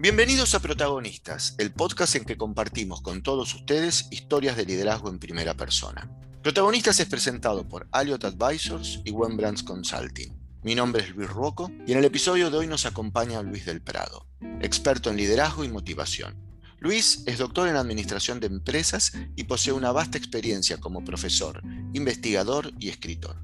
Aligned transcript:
Bienvenidos 0.00 0.54
a 0.54 0.60
Protagonistas, 0.60 1.56
el 1.58 1.72
podcast 1.72 2.14
en 2.14 2.24
que 2.24 2.36
compartimos 2.36 3.00
con 3.00 3.20
todos 3.20 3.52
ustedes 3.52 4.06
historias 4.12 4.56
de 4.56 4.64
liderazgo 4.64 5.10
en 5.10 5.18
primera 5.18 5.54
persona. 5.54 6.08
Protagonistas 6.40 7.00
es 7.00 7.06
presentado 7.06 7.66
por 7.66 7.88
Alliot 7.90 8.24
Advisors 8.24 9.00
y 9.04 9.10
Brands 9.10 9.64
Consulting. 9.64 10.38
Mi 10.62 10.76
nombre 10.76 11.02
es 11.02 11.16
Luis 11.16 11.28
Ruoco 11.28 11.72
y 11.84 11.90
en 11.90 11.98
el 11.98 12.04
episodio 12.04 12.48
de 12.48 12.58
hoy 12.58 12.68
nos 12.68 12.86
acompaña 12.86 13.42
Luis 13.42 13.66
del 13.66 13.82
Prado, 13.82 14.24
experto 14.60 15.10
en 15.10 15.16
liderazgo 15.16 15.64
y 15.64 15.68
motivación. 15.68 16.36
Luis 16.78 17.24
es 17.26 17.38
doctor 17.38 17.68
en 17.68 17.74
Administración 17.74 18.38
de 18.38 18.46
Empresas 18.46 19.14
y 19.34 19.44
posee 19.44 19.72
una 19.72 19.90
vasta 19.90 20.16
experiencia 20.16 20.78
como 20.78 21.04
profesor, 21.04 21.60
investigador 21.92 22.70
y 22.78 22.90
escritor. 22.90 23.36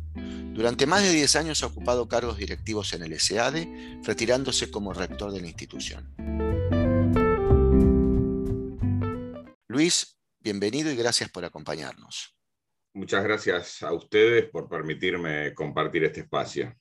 Durante 0.55 0.87
más 0.87 1.03
de 1.03 1.11
10 1.11 1.35
años 1.35 1.65
ha 1.65 1.67
ocupado 1.67 2.07
cargos 2.07 2.39
directivos 2.39 2.93
en 2.93 3.03
el 3.03 3.19
SADE, 3.19 3.99
retirándose 4.05 4.71
como 4.71 4.93
rector 4.93 5.33
de 5.33 5.41
la 5.41 5.49
institución. 5.49 6.15
Luis, 9.67 10.17
bienvenido 10.39 10.93
y 10.93 10.97
gracias 10.97 11.29
por 11.29 11.45
acompañarnos. 11.45 12.37
Muchas 12.93 13.25
gracias 13.25 13.83
a 13.83 13.93
ustedes 13.93 14.49
por 14.49 14.69
permitirme 14.69 15.53
compartir 15.55 16.05
este 16.05 16.21
espacio. 16.21 16.73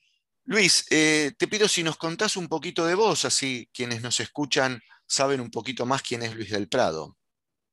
Luis, 0.44 0.86
eh, 0.90 1.32
te 1.36 1.48
pido 1.48 1.66
si 1.66 1.82
nos 1.82 1.96
contás 1.96 2.36
un 2.36 2.46
poquito 2.46 2.86
de 2.86 2.94
vos, 2.94 3.24
así 3.24 3.68
quienes 3.74 4.02
nos 4.02 4.20
escuchan 4.20 4.80
saben 5.04 5.40
un 5.40 5.50
poquito 5.50 5.84
más 5.84 6.00
quién 6.02 6.22
es 6.22 6.36
Luis 6.36 6.50
del 6.50 6.68
Prado. 6.68 7.16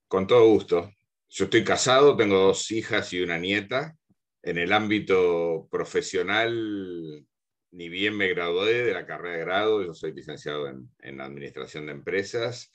Con 0.07 0.25
todo 0.25 0.47
gusto. 0.47 0.91
Yo 1.29 1.45
estoy 1.45 1.63
casado, 1.63 2.17
tengo 2.17 2.39
dos 2.39 2.71
hijas 2.71 3.13
y 3.13 3.21
una 3.21 3.37
nieta. 3.37 3.95
En 4.43 4.57
el 4.57 4.73
ámbito 4.73 5.67
profesional, 5.71 7.25
ni 7.71 7.89
bien 7.89 8.17
me 8.17 8.27
gradué 8.29 8.83
de 8.83 8.93
la 8.93 9.05
carrera 9.05 9.37
de 9.37 9.41
grado, 9.41 9.83
yo 9.83 9.93
soy 9.93 10.13
licenciado 10.13 10.67
en, 10.67 11.21
Administración 11.21 11.85
de 11.85 11.93
Empresas 11.93 12.71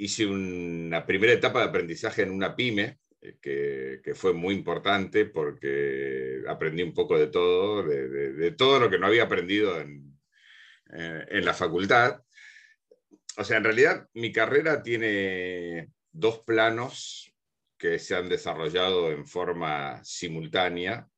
hice 0.00 0.26
una 0.26 1.04
primera 1.04 1.34
etapa 1.34 1.60
de 1.60 1.66
aprendizaje 1.66 2.22
en 2.22 2.30
una 2.30 2.56
pyme, 2.56 2.98
eh, 3.20 4.00
que, 4.02 4.14
fue 4.14 4.32
muy 4.32 4.54
importante 4.54 5.26
porque 5.26 6.42
aprendí 6.48 6.82
un 6.82 6.94
poco 6.94 7.18
de 7.18 7.26
todo, 7.26 7.82
de, 7.82 8.50
todo 8.52 8.80
lo 8.80 8.90
que 8.90 8.98
no 8.98 9.06
había 9.06 9.24
aprendido 9.24 9.78
en, 9.78 10.18
eh, 10.94 11.26
en, 11.28 11.44
la 11.44 11.52
facultad. 11.52 12.22
O 13.36 13.44
sea, 13.44 13.58
en 13.58 13.64
realidad 13.64 14.08
mi 14.14 14.32
carrera 14.32 14.82
tiene 14.82 15.90
dos 16.12 16.40
planos 16.46 17.29
que 17.80 17.98
se 17.98 18.14
han 18.14 18.28
desarrollado 18.28 19.10
en 19.10 19.26
forma 19.26 20.04
simultánea 20.04 21.08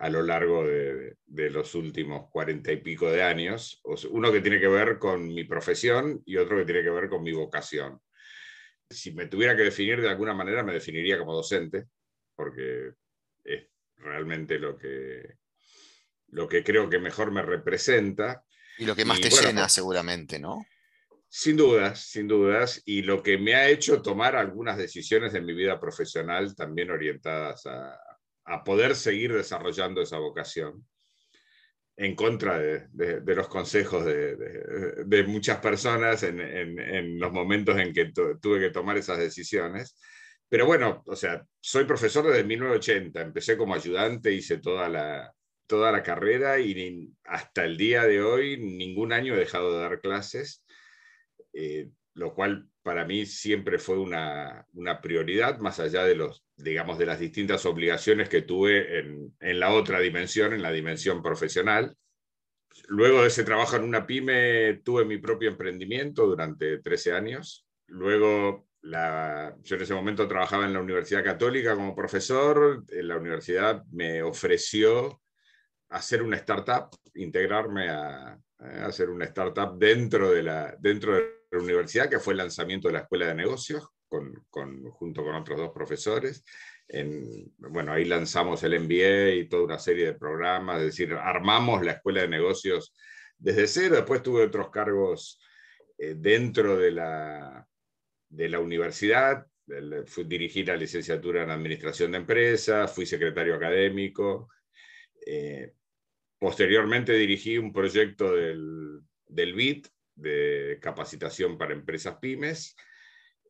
a 0.00 0.10
lo 0.10 0.22
largo 0.22 0.66
de, 0.66 1.16
de, 1.26 1.50
los 1.50 1.74
últimos 1.74 2.28
cuarenta 2.30 2.72
y 2.72 2.76
pico 2.76 3.10
de 3.10 3.22
años. 3.22 3.80
Uno 4.10 4.30
que 4.30 4.40
tiene 4.40 4.60
que 4.60 4.68
ver 4.68 4.98
con 4.98 5.26
mi 5.28 5.44
profesión 5.44 6.20
y 6.26 6.36
otro 6.36 6.58
que 6.58 6.64
tiene 6.66 6.82
que 6.82 6.90
ver 6.90 7.08
con 7.08 7.22
mi 7.22 7.32
vocación 7.32 8.00
si 8.90 9.12
me 9.12 9.26
tuviera 9.26 9.56
que 9.56 9.62
definir 9.62 10.00
de 10.00 10.08
alguna 10.08 10.34
manera, 10.34 10.62
me 10.62 10.72
definiría 10.72 11.18
como 11.18 11.34
docente, 11.34 11.88
porque 12.34 12.92
es 13.44 13.66
realmente 13.96 14.58
lo 14.58 14.76
que, 14.78 15.36
lo 16.28 16.48
que 16.48 16.64
creo 16.64 16.88
que 16.88 16.98
mejor 16.98 17.30
me 17.30 17.42
representa. 17.42 18.44
Y 18.78 18.86
lo 18.86 18.96
que 18.96 19.04
más 19.04 19.20
te 19.20 19.30
llena 19.30 19.68
seguramente, 19.68 20.38
¿no? 20.38 20.64
Sin 21.28 21.56
dudas, 21.56 22.00
sin 22.00 22.26
dudas, 22.26 22.82
y 22.86 23.02
lo 23.02 23.22
que 23.22 23.36
me 23.36 23.54
ha 23.54 23.68
hecho 23.68 24.00
tomar 24.00 24.34
algunas 24.34 24.78
decisiones 24.78 25.34
en 25.34 25.44
mi 25.44 25.52
vida 25.52 25.78
profesional 25.78 26.56
también 26.56 26.90
orientadas 26.90 27.66
a, 27.66 27.98
a 28.44 28.64
poder 28.64 28.96
seguir 28.96 29.32
desarrollando 29.34 30.00
esa 30.00 30.18
vocación 30.18 30.84
en 31.98 32.14
contra 32.14 32.58
de, 32.58 33.34
los 33.34 33.48
consejos 33.48 34.04
de, 34.04 35.24
muchas 35.26 35.58
personas 35.58 36.22
en, 36.22 37.18
los 37.18 37.32
momentos 37.32 37.76
en 37.76 37.92
que 37.92 38.12
tuve 38.40 38.60
que 38.60 38.70
tomar 38.70 38.96
esas 38.96 39.18
decisiones. 39.18 39.98
Pero 40.48 40.64
bueno, 40.64 41.02
o 41.06 41.16
sea, 41.16 41.44
soy 41.60 41.84
profesor 41.84 42.24
desde 42.26 42.44
1980, 42.44 43.20
empecé 43.20 43.56
como 43.56 43.74
ayudante, 43.74 44.32
hice 44.32 44.58
toda 44.58 44.88
la, 44.88 45.34
toda 45.66 45.90
la 45.90 46.04
carrera 46.04 46.60
y 46.60 47.10
hasta 47.24 47.64
el 47.64 47.76
día 47.76 48.04
de 48.04 48.22
hoy 48.22 48.56
ningún 48.58 49.12
año 49.12 49.34
he 49.34 49.38
dejado 49.38 49.72
de 49.72 49.80
dar 49.80 50.00
clases, 50.00 50.64
eh, 51.60 51.90
lo 52.14 52.34
cual 52.34 52.68
para 52.82 53.04
mí 53.04 53.26
siempre 53.26 53.80
fue 53.80 53.98
una, 53.98 54.64
una, 54.74 55.00
prioridad, 55.00 55.58
más 55.58 55.80
allá 55.80 56.04
de, 56.04 56.14
los, 56.14 56.44
digamos, 56.56 56.98
de 56.98 57.06
las 57.06 57.18
distintas 57.18 57.66
obligaciones 57.66 58.28
que 58.28 58.42
tuve 58.42 59.00
en, 59.00 59.36
en, 59.40 59.58
la 59.58 59.72
otra 59.72 59.98
dimensión, 59.98 60.52
en 60.52 60.62
la 60.62 60.70
dimensión 60.70 61.20
profesional. 61.20 61.96
Luego 62.86 63.22
de 63.22 63.28
ese 63.28 63.42
trabajo 63.42 63.74
en 63.74 63.82
una 63.82 64.06
pyme, 64.06 64.80
tuve 64.84 65.04
mi 65.04 65.18
propio 65.18 65.50
emprendimiento 65.50 66.26
durante 66.26 66.78
13 66.78 67.12
años. 67.12 67.66
Luego, 67.88 68.68
la, 68.82 69.56
yo 69.64 69.74
en 69.74 69.82
ese 69.82 69.94
momento 69.94 70.28
trabajaba 70.28 70.64
en 70.64 70.74
la 70.74 70.80
Universidad 70.80 71.24
Católica 71.24 71.74
como 71.74 71.96
profesor. 71.96 72.84
En 72.88 73.08
la 73.08 73.16
universidad 73.16 73.84
me 73.90 74.22
ofreció 74.22 75.20
hacer 75.88 76.22
una 76.22 76.36
startup, 76.36 76.88
integrarme 77.14 77.88
a, 77.88 78.38
a 78.58 78.86
hacer 78.86 79.10
una 79.10 79.24
startup 79.24 79.76
dentro 79.76 80.30
de 80.30 80.42
la, 80.44 80.76
dentro 80.78 81.16
de 81.16 81.37
universidad, 81.52 82.10
que 82.10 82.18
fue 82.18 82.34
el 82.34 82.38
lanzamiento 82.38 82.88
de 82.88 82.94
la 82.94 83.00
Escuela 83.00 83.26
de 83.26 83.34
Negocios, 83.34 83.88
con, 84.06 84.46
con, 84.50 84.84
junto 84.90 85.24
con 85.24 85.34
otros 85.34 85.58
dos 85.58 85.70
profesores. 85.72 86.44
En, 86.88 87.52
bueno, 87.58 87.92
ahí 87.92 88.04
lanzamos 88.04 88.62
el 88.62 88.80
MBA 88.80 89.34
y 89.34 89.48
toda 89.48 89.64
una 89.64 89.78
serie 89.78 90.06
de 90.06 90.14
programas, 90.14 90.78
es 90.78 90.86
decir, 90.86 91.12
armamos 91.14 91.84
la 91.84 91.92
Escuela 91.92 92.22
de 92.22 92.28
Negocios 92.28 92.94
desde 93.38 93.66
cero. 93.66 93.96
Después 93.96 94.22
tuve 94.22 94.44
otros 94.44 94.70
cargos 94.70 95.40
eh, 95.98 96.14
dentro 96.16 96.76
de 96.76 96.90
la, 96.90 97.66
de 98.28 98.48
la 98.48 98.60
universidad. 98.60 99.46
Fui, 100.06 100.24
dirigí 100.24 100.64
la 100.64 100.76
licenciatura 100.76 101.42
en 101.42 101.50
Administración 101.50 102.12
de 102.12 102.18
Empresas, 102.18 102.92
fui 102.94 103.04
secretario 103.04 103.54
académico. 103.54 104.48
Eh, 105.26 105.74
posteriormente 106.38 107.12
dirigí 107.12 107.58
un 107.58 107.72
proyecto 107.72 108.34
del, 108.34 109.00
del 109.26 109.52
BIT, 109.52 109.88
de 110.18 110.78
capacitación 110.80 111.56
para 111.56 111.74
empresas 111.74 112.16
pymes. 112.20 112.76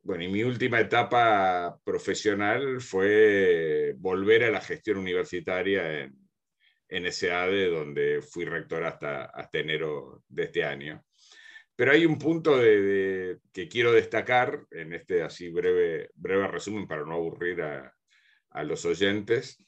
Bueno, 0.01 0.23
y 0.23 0.29
mi 0.29 0.43
última 0.43 0.79
etapa 0.79 1.79
profesional 1.83 2.81
fue 2.81 3.93
volver 3.97 4.45
a 4.45 4.51
la 4.51 4.61
gestión 4.61 4.97
universitaria 4.97 6.01
en, 6.01 6.15
en 6.87 7.11
SADE, 7.11 7.69
donde 7.69 8.21
fui 8.21 8.45
rector 8.45 8.83
hasta, 8.83 9.25
hasta 9.25 9.59
enero 9.59 10.23
de 10.27 10.43
este 10.43 10.63
año. 10.63 11.03
Pero 11.75 11.91
hay 11.91 12.05
un 12.05 12.17
punto 12.17 12.57
de, 12.57 13.37
que 13.53 13.67
quiero 13.67 13.91
destacar 13.91 14.65
en 14.71 14.93
este 14.93 15.21
así 15.21 15.49
breve, 15.49 16.09
breve 16.15 16.47
resumen 16.47 16.87
para 16.87 17.05
no 17.05 17.13
aburrir 17.13 17.61
a, 17.61 17.95
a 18.49 18.63
los 18.63 18.83
oyentes, 18.85 19.63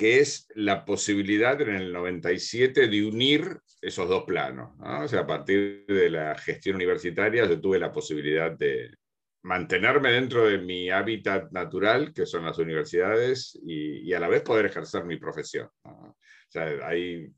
que 0.00 0.18
es 0.18 0.48
la 0.54 0.86
posibilidad 0.86 1.60
en 1.60 1.74
el 1.74 1.92
97 1.92 2.88
de 2.88 3.04
unir 3.04 3.58
esos 3.82 4.08
dos 4.08 4.24
planos. 4.24 4.70
O 4.80 5.06
sea, 5.06 5.20
a 5.20 5.26
partir 5.26 5.84
de 5.86 6.08
la 6.08 6.34
gestión 6.38 6.76
universitaria 6.76 7.44
yo 7.44 7.60
tuve 7.60 7.78
la 7.78 7.92
posibilidad 7.92 8.50
de 8.50 8.94
mantenerme 9.42 10.12
dentro 10.12 10.46
de 10.46 10.56
mi 10.56 10.88
hábitat 10.88 11.52
natural, 11.52 12.14
que 12.14 12.24
son 12.24 12.46
las 12.46 12.56
universidades, 12.56 13.60
y, 13.62 14.10
a 14.14 14.20
la 14.20 14.28
vez 14.28 14.40
poder 14.40 14.64
ejercer 14.64 15.04
mi 15.04 15.18
profesión. 15.18 15.68
O 15.84 16.14
sea, 16.48 16.64
hay 16.88 17.28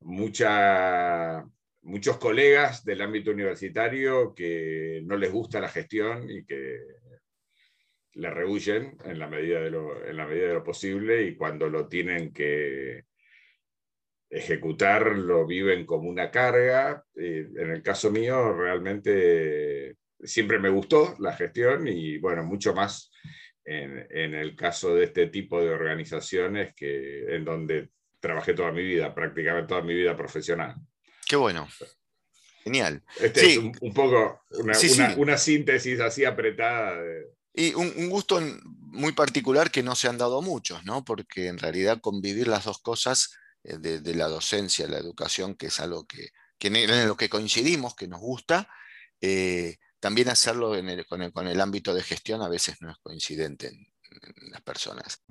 mucha, 0.00 1.44
muchos 1.82 2.16
colegas 2.16 2.86
del 2.86 3.02
ámbito 3.02 3.32
universitario 3.32 4.34
que 4.34 5.02
no 5.04 5.18
les 5.18 5.30
gusta 5.30 5.60
la 5.60 5.68
gestión 5.68 6.30
y 6.30 6.42
que 6.46 6.78
le 8.16 8.30
rehuyen 8.30 8.96
en 9.04 9.18
la, 9.18 9.28
medida 9.28 9.60
de 9.60 9.70
lo, 9.70 10.04
en 10.04 10.16
la 10.16 10.26
medida 10.26 10.48
de 10.48 10.54
lo 10.54 10.64
posible 10.64 11.22
y 11.22 11.36
cuando 11.36 11.68
lo 11.68 11.86
tienen 11.86 12.32
que 12.32 13.04
ejecutar 14.28 15.12
lo 15.12 15.46
viven 15.46 15.84
como 15.84 16.08
una 16.08 16.30
carga. 16.30 17.04
en 17.14 17.70
el 17.70 17.82
caso 17.82 18.10
mío, 18.10 18.52
realmente 18.54 19.96
siempre 20.20 20.58
me 20.58 20.70
gustó 20.70 21.14
la 21.20 21.32
gestión 21.34 21.86
y 21.86 22.18
bueno, 22.18 22.42
mucho 22.42 22.74
más 22.74 23.10
en, 23.64 24.06
en, 24.10 24.34
el 24.34 24.56
caso 24.56 24.94
de 24.94 25.04
este 25.04 25.26
tipo 25.26 25.60
de 25.60 25.70
organizaciones 25.70 26.74
que, 26.74 27.34
en 27.34 27.44
donde 27.44 27.90
trabajé 28.18 28.54
toda 28.54 28.72
mi 28.72 28.82
vida, 28.82 29.14
prácticamente 29.14 29.68
toda 29.68 29.82
mi 29.82 29.94
vida 29.94 30.16
profesional. 30.16 30.74
Qué 31.28 31.36
bueno. 31.36 31.68
Genial. 32.64 33.02
Este 33.20 33.46
es 33.46 33.58
un, 33.58 33.72
poco 33.94 34.42
una, 34.50 34.72
una, 34.78 35.14
una, 35.16 35.38
síntesis 35.38 36.00
así 36.00 36.24
apretada 36.24 37.00
de, 37.00 37.35
y 37.56 37.72
un, 37.74 38.10
gusto 38.10 38.38
muy 38.92 39.12
particular 39.12 39.70
que 39.70 39.82
no 39.82 39.96
se 39.96 40.08
han 40.08 40.18
dado 40.18 40.42
muchos, 40.42 40.84
¿no? 40.84 41.04
Porque 41.04 41.48
en 41.48 41.56
realidad 41.56 42.02
convivir 42.02 42.48
las 42.48 42.64
dos 42.64 42.78
cosas 42.78 43.34
eh, 43.64 43.78
de, 43.78 44.14
la 44.14 44.28
docencia, 44.28 44.86
la 44.86 44.98
educación, 44.98 45.54
que 45.54 45.68
es 45.68 45.80
algo 45.80 46.06
que, 46.06 46.32
en 46.60 47.08
lo 47.08 47.16
que 47.16 47.30
coincidimos, 47.30 47.96
que 47.96 48.08
nos 48.08 48.20
gusta, 48.20 48.68
eh, 49.22 49.78
también 50.00 50.28
hacerlo 50.28 50.74
con, 51.08 51.48
el, 51.48 51.60
ámbito 51.62 51.94
de 51.94 52.02
gestión 52.02 52.42
a 52.42 52.48
veces 52.48 52.76
no 52.80 52.90
es 52.90 52.98
coincidente 52.98 53.68
en, 53.68 53.86
en 54.10 54.50
las 54.50 54.60
personas. 54.60 55.22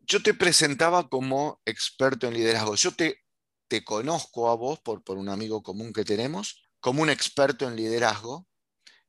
Yo 0.00 0.22
te 0.22 0.34
presentaba 0.34 1.08
como 1.08 1.62
experto 1.64 2.28
en 2.28 2.34
liderazgo. 2.34 2.74
Yo 2.74 2.92
te 2.92 3.22
te 3.72 3.84
conozco 3.84 4.50
a 4.50 4.54
vos 4.54 4.80
por, 4.80 5.02
por 5.02 5.16
un 5.16 5.30
amigo 5.30 5.62
común 5.62 5.94
que 5.94 6.04
tenemos 6.04 6.62
como 6.78 7.00
un 7.00 7.08
experto 7.08 7.66
en 7.66 7.74
liderazgo 7.74 8.46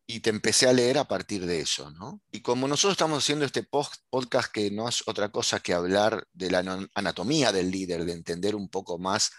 y 0.08 0.22
te 0.22 0.30
empecé 0.30 0.70
a 0.70 0.72
leer 0.72 0.98
a 0.98 1.04
partir 1.04 1.46
de 1.46 1.60
eso, 1.60 1.92
¿no? 1.92 2.22
Y 2.32 2.40
como 2.40 2.70
nosotros 2.70 2.94
estamos 2.94 3.22
haciendo 3.22 3.44
este 3.44 3.64
podcast 3.64 4.50
que 4.54 4.72
no 4.72 4.88
es 4.88 5.06
otra 5.06 5.34
cosa 5.34 5.60
que 5.60 5.74
hablar 5.74 6.26
de 6.32 6.50
la 6.50 6.88
anatomía 6.96 7.52
del 7.52 7.72
líder, 7.72 8.06
de 8.06 8.14
entender 8.14 8.56
un 8.56 8.70
poco 8.70 8.98
más 8.98 9.34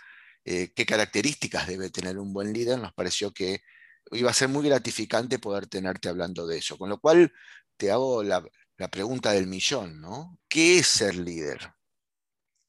eh, 0.44 0.74
qué 0.76 0.84
características 0.84 1.68
debe 1.68 1.88
tener 1.88 2.18
un 2.18 2.34
buen 2.34 2.52
líder, 2.52 2.78
nos 2.78 2.92
pareció 2.92 3.32
que 3.32 3.62
iba 4.12 4.30
a 4.30 4.34
ser 4.34 4.50
muy 4.50 4.68
gratificante 4.68 5.38
poder 5.38 5.68
tenerte 5.68 6.10
hablando 6.10 6.46
de 6.46 6.58
eso. 6.58 6.76
Con 6.76 6.90
lo 6.90 7.00
cual 7.00 7.32
te 7.78 7.90
hago 7.90 8.22
la, 8.22 8.44
la 8.76 8.88
pregunta 8.88 9.32
del 9.32 9.46
millón, 9.46 10.02
¿no? 10.02 10.38
¿Qué 10.50 10.80
es 10.80 10.86
ser 10.86 11.14
líder? 11.14 11.72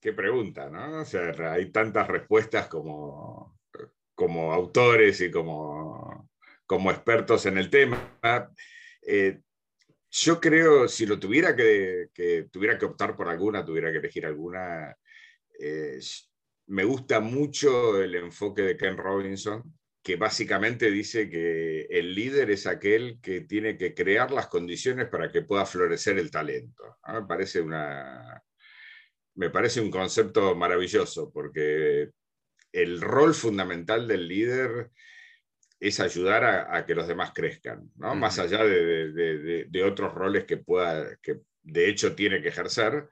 Qué 0.06 0.14
pregunta, 0.14 0.70
¿no? 0.70 1.02
O 1.02 1.06
sea, 1.06 1.34
hay 1.52 1.72
tantas 1.72 2.08
respuestas 2.08 2.68
como, 2.68 3.58
como 4.14 4.54
autores 4.54 5.20
y 5.20 5.32
como, 5.32 6.30
como 6.68 6.92
expertos 6.92 7.48
en 7.48 7.58
el 7.58 7.72
tema. 7.72 8.14
Eh, 9.02 9.40
yo 10.12 10.40
creo, 10.40 10.88
si 10.88 11.08
lo 11.08 11.18
tuviera 11.18 11.56
que, 11.56 12.10
tuviera 12.52 12.78
que 12.78 12.86
optar 12.86 13.16
por 13.16 13.30
alguna, 13.30 13.66
tuviera 13.66 13.92
que 13.92 13.98
elegir 13.98 14.28
alguna, 14.28 14.96
eh, 15.60 15.98
me 16.68 16.84
gusta 16.84 17.20
mucho 17.20 18.00
el 18.00 18.14
enfoque 18.14 18.62
de 18.62 18.78
Ken 18.78 18.98
Robinson, 18.98 19.64
que 20.04 20.18
básicamente 20.18 20.92
dice 20.92 21.28
que 21.32 21.88
el 21.90 22.14
líder 22.14 22.52
es 22.52 22.68
aquel 22.68 23.20
que 23.24 23.42
tiene 23.42 23.76
que 23.76 23.96
crear 23.96 24.30
las 24.30 24.50
condiciones 24.50 25.08
para 25.08 25.32
que 25.32 25.42
pueda 25.42 25.66
florecer 25.66 26.20
el 26.20 26.30
talento. 26.30 27.00
Me, 27.12 27.24
parece 27.24 27.60
una, 27.60 28.44
me 29.36 29.50
parece 29.50 29.82
un 29.82 29.92
concepto 29.92 30.56
maravilloso, 30.56 31.32
porque 31.32 32.10
el 32.72 33.02
rol 33.02 33.34
fundamental 33.34 34.08
del 34.08 34.28
líder 34.28 34.92
es 35.80 36.00
ayudar 36.00 36.44
a, 36.44 36.86
que 36.86 36.96
los 36.96 37.08
demás 37.08 37.32
crezcan, 37.34 37.92
¿no? 37.96 38.16
más 38.16 38.40
allá 38.40 38.64
de, 38.64 39.84
otros 39.84 40.14
roles 40.14 40.46
que 40.46 40.58
pueda, 40.58 41.18
que 41.22 41.40
de 41.64 41.90
hecho 41.90 42.16
tiene 42.16 42.42
que 42.42 42.50
ejercer, 42.50 43.08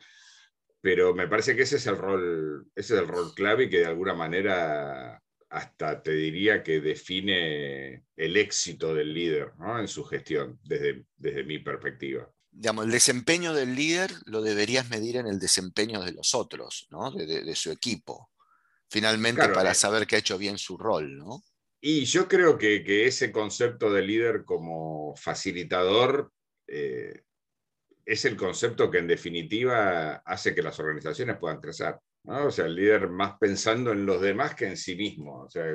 pero 0.82 1.14
me 1.14 1.28
parece 1.28 1.56
que 1.56 1.64
ese 1.64 1.76
es 1.78 1.88
el 1.88 1.98
rol, 1.98 2.68
ese 2.76 2.96
es 2.96 3.00
el 3.02 3.08
rol 3.08 3.34
clave 3.36 3.66
y 3.66 3.70
que 3.70 3.80
de 3.80 3.86
alguna 3.86 4.14
manera 4.14 5.22
hasta 5.50 6.02
te 6.02 6.14
diría 6.14 6.64
que 6.64 6.82
define 6.82 8.04
el 8.18 8.38
éxito 8.38 8.94
del 8.96 9.14
líder 9.14 9.52
en 9.80 9.88
su 9.88 10.04
gestión, 10.04 10.60
desde, 10.64 11.06
desde 11.16 11.44
mi 11.44 11.60
perspectiva. 11.60 12.33
Digamos, 12.56 12.86
el 12.86 12.92
desempeño 12.92 13.54
del 13.54 13.76
líder 13.76 14.12
lo 14.26 14.42
deberías 14.42 14.90
medir 14.90 15.18
en 15.18 15.28
el 15.28 15.40
desempeño 15.40 16.02
de 16.02 16.14
los 16.14 16.36
otros, 16.36 16.88
de, 17.16 17.56
su 17.56 17.72
equipo, 17.72 18.30
finalmente 18.90 19.50
para 19.50 19.72
eh. 19.72 19.76
saber 19.76 20.06
que 20.06 20.16
ha 20.16 20.20
hecho 20.20 20.38
bien 20.38 20.58
su 20.58 20.78
rol. 20.78 21.18
¿no? 21.18 21.44
Y 21.82 22.06
yo 22.06 22.28
creo 22.28 22.58
que, 22.58 23.06
ese 23.06 23.32
concepto 23.32 23.92
de 23.92 24.04
líder 24.04 24.46
como 24.46 25.16
facilitador 25.18 26.32
eh, 26.68 27.24
es 28.06 28.26
el 28.26 28.38
concepto 28.38 28.90
que 28.90 29.00
en 29.00 29.08
definitiva 29.08 30.16
hace 30.26 30.56
que 30.56 30.62
las 30.62 30.80
organizaciones 30.80 31.38
puedan 31.38 31.60
crecer. 31.60 31.96
O 32.26 32.52
sea, 32.52 32.68
el 32.68 32.76
líder 32.76 33.10
más 33.10 33.38
pensando 33.38 33.92
en 33.92 34.06
los 34.06 34.22
demás 34.22 34.56
que 34.56 34.68
en 34.68 34.78
sí 34.78 34.96
mismo, 34.96 35.44
o 35.44 35.50
sea, 35.50 35.66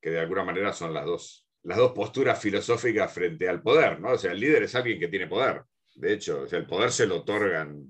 que 0.00 0.10
de 0.10 0.20
alguna 0.20 0.44
manera 0.44 0.72
son 0.72 0.92
las 0.92 1.06
dos, 1.06 1.46
las 1.62 1.78
dos 1.78 1.92
posturas 1.92 2.38
filosóficas 2.38 3.10
frente 3.12 3.48
al 3.48 3.62
poder, 3.62 3.98
¿no? 3.98 4.10
O 4.10 4.18
sea, 4.18 4.32
el 4.32 4.40
líder 4.40 4.64
es 4.64 4.74
alguien 4.74 5.00
que 5.00 5.08
tiene 5.08 5.26
poder. 5.26 5.62
De 5.96 6.12
hecho, 6.12 6.42
o 6.42 6.48
sea, 6.48 6.58
el 6.58 6.66
poder 6.66 6.92
se 6.92 7.06
lo 7.06 7.16
otorgan 7.18 7.86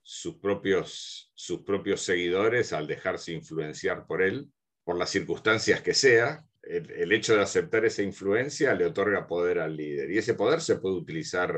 sus 0.00 0.36
propios, 0.36 1.32
sus 1.34 1.62
propios 1.62 2.00
seguidores 2.00 2.72
al 2.72 2.86
dejarse 2.86 3.32
influenciar 3.32 4.06
por 4.06 4.22
él, 4.22 4.48
por 4.84 4.96
las 4.96 5.10
circunstancias 5.10 5.82
que 5.82 5.94
sea. 5.94 6.44
El, 6.62 7.12
hecho 7.12 7.34
de 7.34 7.42
aceptar 7.42 7.84
esa 7.84 8.02
influencia 8.02 8.74
le 8.74 8.86
otorga 8.86 9.26
poder 9.26 9.58
al 9.58 9.76
líder. 9.76 10.10
Y 10.10 10.18
ese 10.18 10.34
poder 10.34 10.60
se 10.60 10.76
puede 10.76 10.96
utilizar 10.96 11.56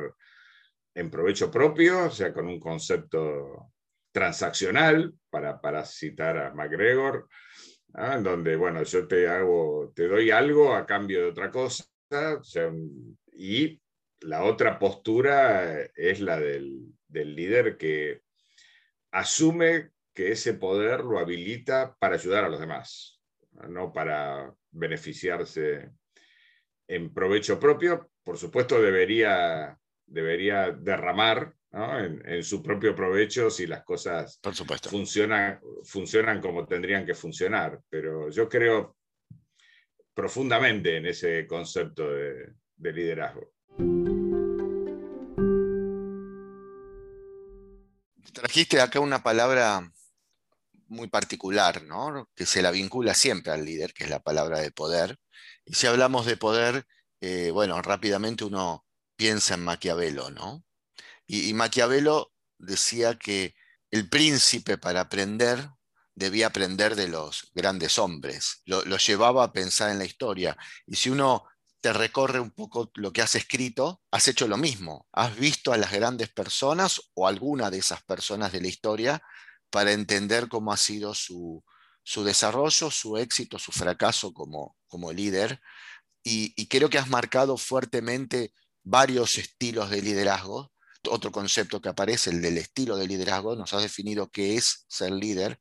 en 0.95 1.11
provecho 1.11 1.51
propio, 1.51 2.07
o 2.07 2.11
sea, 2.11 2.33
con 2.33 2.47
un 2.47 2.59
concepto 2.59 3.71
transaccional, 4.13 5.15
para, 5.31 5.61
para 5.61 5.85
citar 5.85 6.39
a 6.39 6.55
McGregor, 6.55 7.29
en 7.95 8.23
donde, 8.23 8.57
bueno, 8.57 8.83
yo 8.83 9.07
te 9.07 9.29
hago, 9.29 9.93
te 9.95 10.09
doy 10.09 10.31
algo 10.31 10.75
a 10.75 10.87
cambio 10.87 11.21
de 11.21 11.31
otra 11.31 11.51
cosa, 11.51 11.85
y 13.33 13.81
la 14.21 14.45
otra 14.45 14.79
postura 14.79 15.83
es 15.95 16.21
la 16.21 16.39
del, 16.39 16.87
del 17.07 17.35
líder 17.35 17.77
que 17.77 18.23
asume 19.13 19.91
que 20.15 20.33
ese 20.33 20.55
poder 20.55 21.01
lo 21.01 21.19
habilita 21.19 21.97
para 21.99 22.17
ayudar 22.17 22.45
a 22.45 22.49
los 22.49 22.61
demás, 22.61 23.21
no 23.69 23.93
para 23.93 24.53
beneficiarse 24.71 25.91
en 26.89 27.13
provecho 27.13 27.61
propio. 27.61 28.11
Por 28.25 28.37
supuesto, 28.37 28.81
debería, 28.81 29.79
debería 30.07 30.73
derramar 30.73 31.55
en, 31.71 32.43
su 32.43 32.63
propio 32.63 32.95
provecho 32.95 33.51
si 33.51 33.67
las 33.67 33.85
cosas 33.85 34.41
Funcionan, 34.91 35.61
funcionan 35.85 36.41
como 36.41 36.67
tendrían 36.67 37.05
que 37.05 37.15
funcionar. 37.15 37.81
Pero 37.89 38.31
yo 38.31 38.49
creo 38.49 38.97
profundamente 40.15 40.97
en 40.97 41.07
ese 41.07 41.47
concepto 41.47 42.11
de, 42.11 42.55
liderazgo. 42.77 43.53
Trajiste 48.39 48.81
acá 48.81 49.01
una 49.01 49.21
palabra 49.21 49.93
muy 50.87 51.09
particular, 51.09 51.83
que 52.37 52.47
se 52.47 52.63
la 52.63 52.71
vincula 52.71 53.13
siempre 53.13 53.53
al 53.53 53.65
líder, 53.65 53.93
que 53.93 54.05
es 54.05 54.11
la 54.11 54.21
palabra 54.21 54.61
de 54.61 54.71
poder. 54.71 55.19
Y 55.65 55.75
si 55.75 55.89
hablamos 55.89 56.25
de 56.25 56.37
poder, 56.37 56.87
eh, 57.21 57.51
bueno, 57.53 57.83
rápidamente 57.83 58.45
uno 58.45 58.87
piensa 59.17 59.55
en 59.55 59.65
Maquiavelo, 59.65 60.31
¿no? 60.31 60.65
Y, 61.27 61.53
Maquiavelo 61.53 62.33
decía 62.59 63.19
que 63.19 63.57
el 63.91 64.09
príncipe 64.09 64.79
para 64.79 65.01
aprender 65.01 65.71
debía 66.15 66.47
aprender 66.47 66.95
de 66.95 67.09
los 67.09 67.51
grandes 67.55 67.99
hombres, 67.99 68.63
lo, 68.65 68.83
llevaba 68.99 69.43
a 69.43 69.53
pensar 69.53 69.91
en 69.91 69.99
la 69.99 70.05
historia. 70.05 70.57
Y 70.87 70.95
si 70.95 71.11
uno 71.11 71.45
te 71.81 71.93
recorre 71.93 72.41
un 72.41 72.51
poco 72.51 72.91
lo 72.95 73.13
que 73.13 73.23
has 73.23 73.35
escrito, 73.35 74.03
has 74.11 74.29
hecho 74.29 74.49
lo 74.49 74.57
mismo. 74.57 75.07
Has 75.13 75.37
visto 75.37 75.73
a 75.73 75.77
las 75.77 75.93
grandes 75.93 76.29
personas 76.29 77.01
o 77.15 77.27
alguna 77.27 77.71
de 77.71 77.79
esas 77.79 78.03
personas 78.03 78.53
de 78.53 78.61
la 78.61 78.69
historia 78.69 79.23
para 79.71 79.93
entender 79.93 80.49
cómo 80.49 80.73
ha 80.73 80.77
sido 80.77 81.15
su, 81.15 81.65
desarrollo, 82.25 82.91
su 82.91 83.17
éxito, 83.17 83.59
su 83.59 83.73
fracaso 83.73 84.33
como, 84.33 84.77
como 84.87 85.13
líder. 85.13 85.61
Y, 86.25 86.53
y, 86.57 86.67
creo 86.67 86.91
que 86.91 86.99
has 86.99 87.09
marcado 87.09 87.57
fuertemente 87.57 88.53
varios 88.83 89.39
estilos 89.39 89.91
de 89.91 90.03
liderazgo 90.03 90.73
otro 91.07 91.33
concepto 91.33 91.81
que 91.81 91.89
aparece, 91.89 92.31
el 92.31 92.43
del 92.43 92.59
estilo 92.59 92.97
de 92.97 93.07
liderazgo, 93.07 93.57
nos 93.57 93.73
has 93.75 93.83
definido 93.83 94.31
qué 94.31 94.57
es 94.57 94.85
ser 94.89 95.13
líder. 95.13 95.61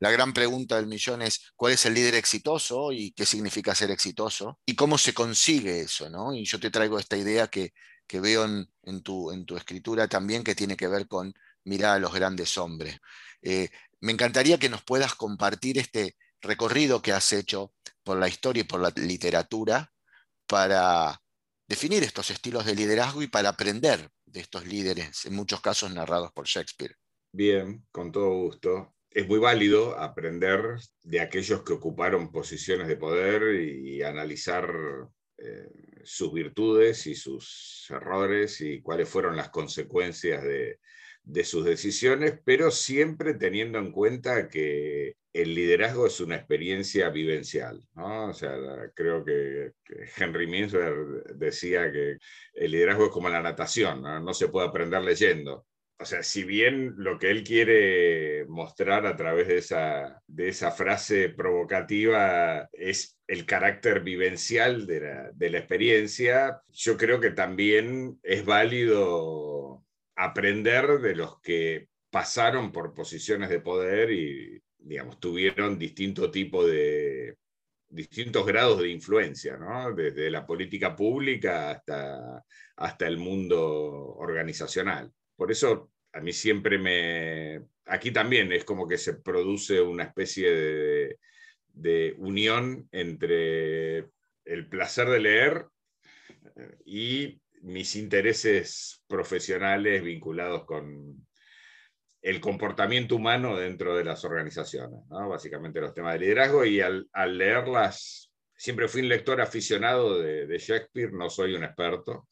La 0.00 0.10
gran 0.10 0.32
pregunta 0.32 0.76
del 0.76 0.86
millón 0.86 1.22
es 1.22 1.52
cuál 1.56 1.72
es 1.72 1.86
el 1.86 1.94
líder 1.94 2.16
exitoso 2.16 2.92
y 2.92 3.12
qué 3.12 3.24
significa 3.24 3.74
ser 3.74 3.90
exitoso 3.90 4.58
y 4.66 4.74
cómo 4.74 4.98
se 4.98 5.14
consigue 5.14 5.80
eso, 5.80 6.10
¿no? 6.10 6.34
Y 6.34 6.44
yo 6.44 6.58
te 6.58 6.70
traigo 6.70 6.98
esta 6.98 7.16
idea 7.16 7.48
que, 7.48 7.72
veo 8.12 8.44
en, 8.44 9.02
tu, 9.02 9.30
en 9.30 9.44
tu 9.44 9.56
escritura 9.56 10.08
también 10.08 10.44
que 10.44 10.54
tiene 10.54 10.76
que 10.76 10.88
ver 10.88 11.08
con 11.08 11.32
mirar 11.64 11.96
a 11.96 11.98
los 11.98 12.12
grandes 12.12 12.56
hombres. 12.58 12.98
Eh, 13.42 13.70
me 14.00 14.12
encantaría 14.12 14.58
que 14.58 14.68
nos 14.68 14.84
puedas 14.84 15.14
compartir 15.14 15.78
este 15.78 16.16
recorrido 16.40 17.00
que 17.00 17.12
has 17.12 17.32
hecho 17.32 17.72
por 18.02 18.18
la 18.18 18.28
historia 18.28 18.60
y 18.60 18.64
por 18.64 18.80
la 18.80 18.92
literatura 18.96 19.92
para 20.46 21.20
definir 21.66 22.02
estos 22.02 22.30
estilos 22.30 22.66
de 22.66 22.74
liderazgo 22.74 23.22
y 23.22 23.28
para 23.28 23.48
aprender 23.48 24.10
de 24.26 24.40
estos 24.40 24.66
líderes, 24.66 25.24
en 25.24 25.34
muchos 25.34 25.60
casos 25.60 25.92
narrados 25.92 26.32
por 26.32 26.46
Shakespeare. 26.46 26.96
Bien, 27.32 27.86
con 27.90 28.12
todo 28.12 28.28
gusto. 28.30 28.94
Es 29.14 29.26
muy 29.26 29.38
válido 29.38 29.98
aprender 29.98 30.76
de 31.02 31.20
aquellos 31.20 31.62
que 31.62 31.72
ocuparon 31.72 32.30
posiciones 32.30 32.88
de 32.88 32.96
poder 32.96 33.54
y 33.54 34.02
analizar 34.02 34.68
eh, 35.38 35.68
sus 36.02 36.32
virtudes 36.32 37.06
y 37.06 37.14
sus 37.14 37.86
errores 37.90 38.60
y 38.60 38.82
cuáles 38.82 39.08
fueron 39.08 39.36
las 39.36 39.48
consecuencias 39.50 40.42
de, 40.42 40.78
de 41.24 41.44
sus 41.44 41.64
decisiones, 41.64 42.38
pero 42.44 42.70
siempre 42.70 43.34
teniendo 43.34 43.78
en 43.78 43.90
cuenta 43.90 44.48
que 44.48 45.16
el 45.32 45.54
liderazgo 45.54 46.06
es 46.06 46.20
una 46.20 46.36
experiencia 46.36 47.08
vivencial. 47.08 47.82
¿no? 47.94 48.26
O 48.28 48.34
sea, 48.34 48.56
creo 48.94 49.24
que, 49.24 49.72
Henry 50.16 50.46
Minzer 50.46 50.94
decía 51.34 51.90
que 51.90 52.18
el 52.54 52.70
liderazgo 52.70 53.06
es 53.06 53.10
como 53.10 53.28
la 53.28 53.42
natación, 53.42 54.02
¿no? 54.02 54.34
se 54.34 54.48
puede 54.48 54.68
aprender 54.68 55.02
leyendo. 55.02 55.66
O 55.98 56.04
sea, 56.04 56.22
si 56.22 56.44
bien 56.44 56.94
lo 56.96 57.18
que 57.18 57.30
él 57.30 57.44
quiere 57.44 58.44
mostrar 58.46 59.06
a 59.06 59.16
través 59.16 59.48
de 59.48 59.58
esa, 59.58 60.20
de 60.26 60.48
esa 60.48 60.72
frase 60.72 61.28
provocativa 61.28 62.68
es 62.72 63.16
el 63.28 63.46
carácter 63.46 64.00
vivencial 64.00 64.86
de 64.86 65.00
la, 65.00 65.30
de 65.32 65.50
la 65.50 65.58
experiencia, 65.58 66.60
yo 66.72 66.96
creo 66.96 67.20
que 67.20 67.30
también 67.30 68.18
es 68.22 68.44
válido 68.44 69.84
aprender 70.16 71.00
de 71.00 71.14
los 71.14 71.40
que 71.40 71.88
pasaron 72.10 72.72
por 72.72 72.92
posiciones 72.92 73.48
de 73.48 73.60
poder 73.60 74.10
y 74.10 74.62
digamos, 74.78 75.18
tuvieron 75.18 75.78
distinto 75.78 76.30
tipo 76.30 76.66
de, 76.66 77.36
distintos 77.88 78.44
grados 78.44 78.80
de 78.80 78.88
influencia, 78.88 79.56
¿no? 79.56 79.94
desde 79.94 80.30
la 80.30 80.46
política 80.46 80.94
pública 80.94 81.70
hasta, 81.70 82.44
hasta 82.76 83.06
el 83.06 83.16
mundo 83.16 84.14
organizacional. 84.16 85.12
Por 85.36 85.50
eso 85.50 85.90
a 86.12 86.20
mí 86.20 86.32
siempre 86.32 86.78
me... 86.78 87.62
Aquí 87.86 88.10
también 88.10 88.52
es 88.52 88.64
como 88.64 88.88
que 88.88 88.98
se 88.98 89.14
produce 89.14 89.80
una 89.80 90.04
especie 90.04 91.18
de, 91.72 92.14
unión 92.18 92.88
entre 92.92 94.06
el 94.44 94.68
placer 94.68 95.08
de 95.08 95.20
leer 95.20 95.66
eh, 96.56 96.76
y 96.86 97.40
mis 97.62 97.96
intereses 97.96 99.02
profesionales 99.08 100.02
vinculados 100.02 100.64
con 100.64 101.26
el 102.24 102.40
comportamiento 102.40 103.16
humano 103.16 103.56
dentro 103.56 103.94
de 103.94 104.02
las 104.02 104.24
organizaciones, 104.24 105.00
básicamente 105.10 105.80
los 105.80 105.92
temas 105.92 106.14
de 106.14 106.20
liderazgo, 106.20 106.64
y 106.64 106.80
al, 106.80 107.06
leerlas, 107.36 108.32
siempre 108.56 108.88
fui 108.88 109.02
un 109.02 109.10
lector 109.10 109.42
aficionado 109.42 110.18
de, 110.18 110.58
Shakespeare, 110.58 111.12
no 111.12 111.28
soy 111.28 111.54
un 111.54 111.64
experto, 111.64 112.28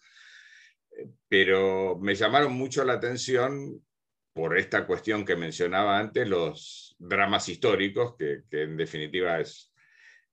pero 1.28 1.98
me 1.98 2.14
llamaron 2.14 2.52
mucho 2.52 2.84
la 2.84 2.94
atención 2.94 3.82
por 4.32 4.56
esta 4.56 4.86
cuestión 4.86 5.24
que 5.24 5.36
mencionaba 5.36 5.98
antes, 5.98 6.26
los 6.26 6.96
dramas 6.98 7.48
históricos, 7.48 8.16
que, 8.16 8.42
en 8.50 8.76
definitiva 8.76 9.40
es, 9.40 9.72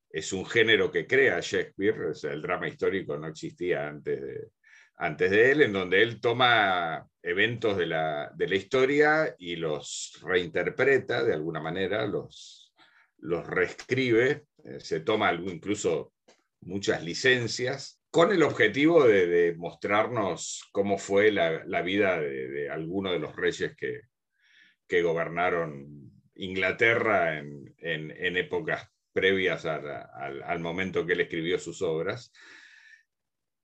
es 0.10 0.32
un 0.34 0.46
género 0.46 0.92
que 0.92 1.06
crea 1.06 1.40
Shakespeare, 1.42 2.14
el 2.24 2.42
drama 2.42 2.68
histórico 2.68 3.18
no 3.18 3.28
existía 3.28 3.88
antes 3.88 4.22
de, 4.22 4.48
antes 4.96 5.32
de 5.32 5.52
él, 5.52 5.62
en 5.62 5.74
donde 5.74 6.02
él 6.02 6.20
toma 6.20 7.06
eventos 7.22 7.78
de 7.78 7.88
la, 7.88 8.34
historia 8.52 9.36
y 9.38 9.56
los 9.56 10.20
reinterpreta 10.22 11.24
de 11.24 11.34
alguna 11.34 11.60
manera, 11.60 12.06
los, 12.06 12.74
los 13.20 13.46
reescribe, 13.46 14.46
eh, 14.64 14.80
se 14.80 15.02
toma 15.02 15.34
incluso 15.34 16.14
muchas 16.62 17.04
licencias 17.04 17.99
con 18.12 18.32
el 18.32 18.44
objetivo 18.44 19.06
de, 19.06 19.54
mostrarnos 19.58 20.68
cómo 20.72 20.98
fue 20.98 21.32
la, 21.32 21.82
vida 21.82 22.20
de, 22.20 22.70
algunos 22.70 23.14
de 23.14 23.20
los 23.20 23.36
reyes 23.36 23.76
que, 23.76 24.02
que 24.88 25.02
gobernaron 25.02 26.12
Inglaterra 26.36 27.38
en, 27.38 28.38
épocas 28.38 28.90
previas 29.14 29.66
al, 29.66 30.60
momento 30.60 31.06
que 31.06 31.14
él 31.14 31.22
escribió 31.22 31.60
sus 31.60 31.82
obras. 31.82 32.32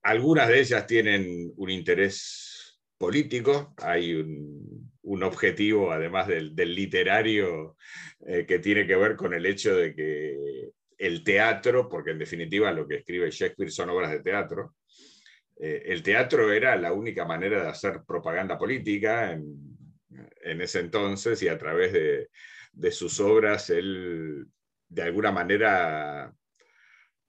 Algunas 0.04 0.48
de 0.50 0.60
ellas 0.60 0.86
tienen 0.86 1.52
un 1.56 1.70
interés 1.70 2.80
político, 2.98 3.74
hay 3.78 4.14
un, 4.14 5.24
objetivo, 5.24 5.92
además 5.92 6.28
del, 6.28 6.56
literario, 6.76 7.78
eh, 8.28 8.46
que 8.46 8.60
tiene 8.60 8.86
que 8.86 8.96
ver 8.96 9.16
con 9.16 9.34
el 9.34 9.46
hecho 9.46 9.76
de 9.76 9.96
que 9.96 10.72
el 10.98 11.24
teatro, 11.24 11.90
porque 11.90 12.12
en 12.12 12.20
definitiva 12.20 12.72
lo 12.72 12.88
que 12.88 12.98
escribe 12.98 13.32
Shakespeare 13.32 13.72
son 13.72 13.90
obras 13.90 14.12
de 14.12 14.22
teatro, 14.22 14.76
eh, 15.58 15.84
el 15.86 16.04
teatro 16.04 16.52
era 16.52 16.76
la 16.76 16.94
única 16.94 17.26
manera 17.26 17.64
de 17.64 17.70
hacer 17.70 18.02
propaganda 18.06 18.58
política 18.58 19.32
en, 19.32 19.76
ese 20.62 20.80
entonces 20.80 21.42
y 21.42 21.48
a 21.48 21.58
través 21.58 21.92
de, 21.92 22.92
sus 22.92 23.20
obras 23.20 23.70
él 23.70 24.46
de 24.88 25.02
alguna 25.02 25.32
manera 25.32 26.34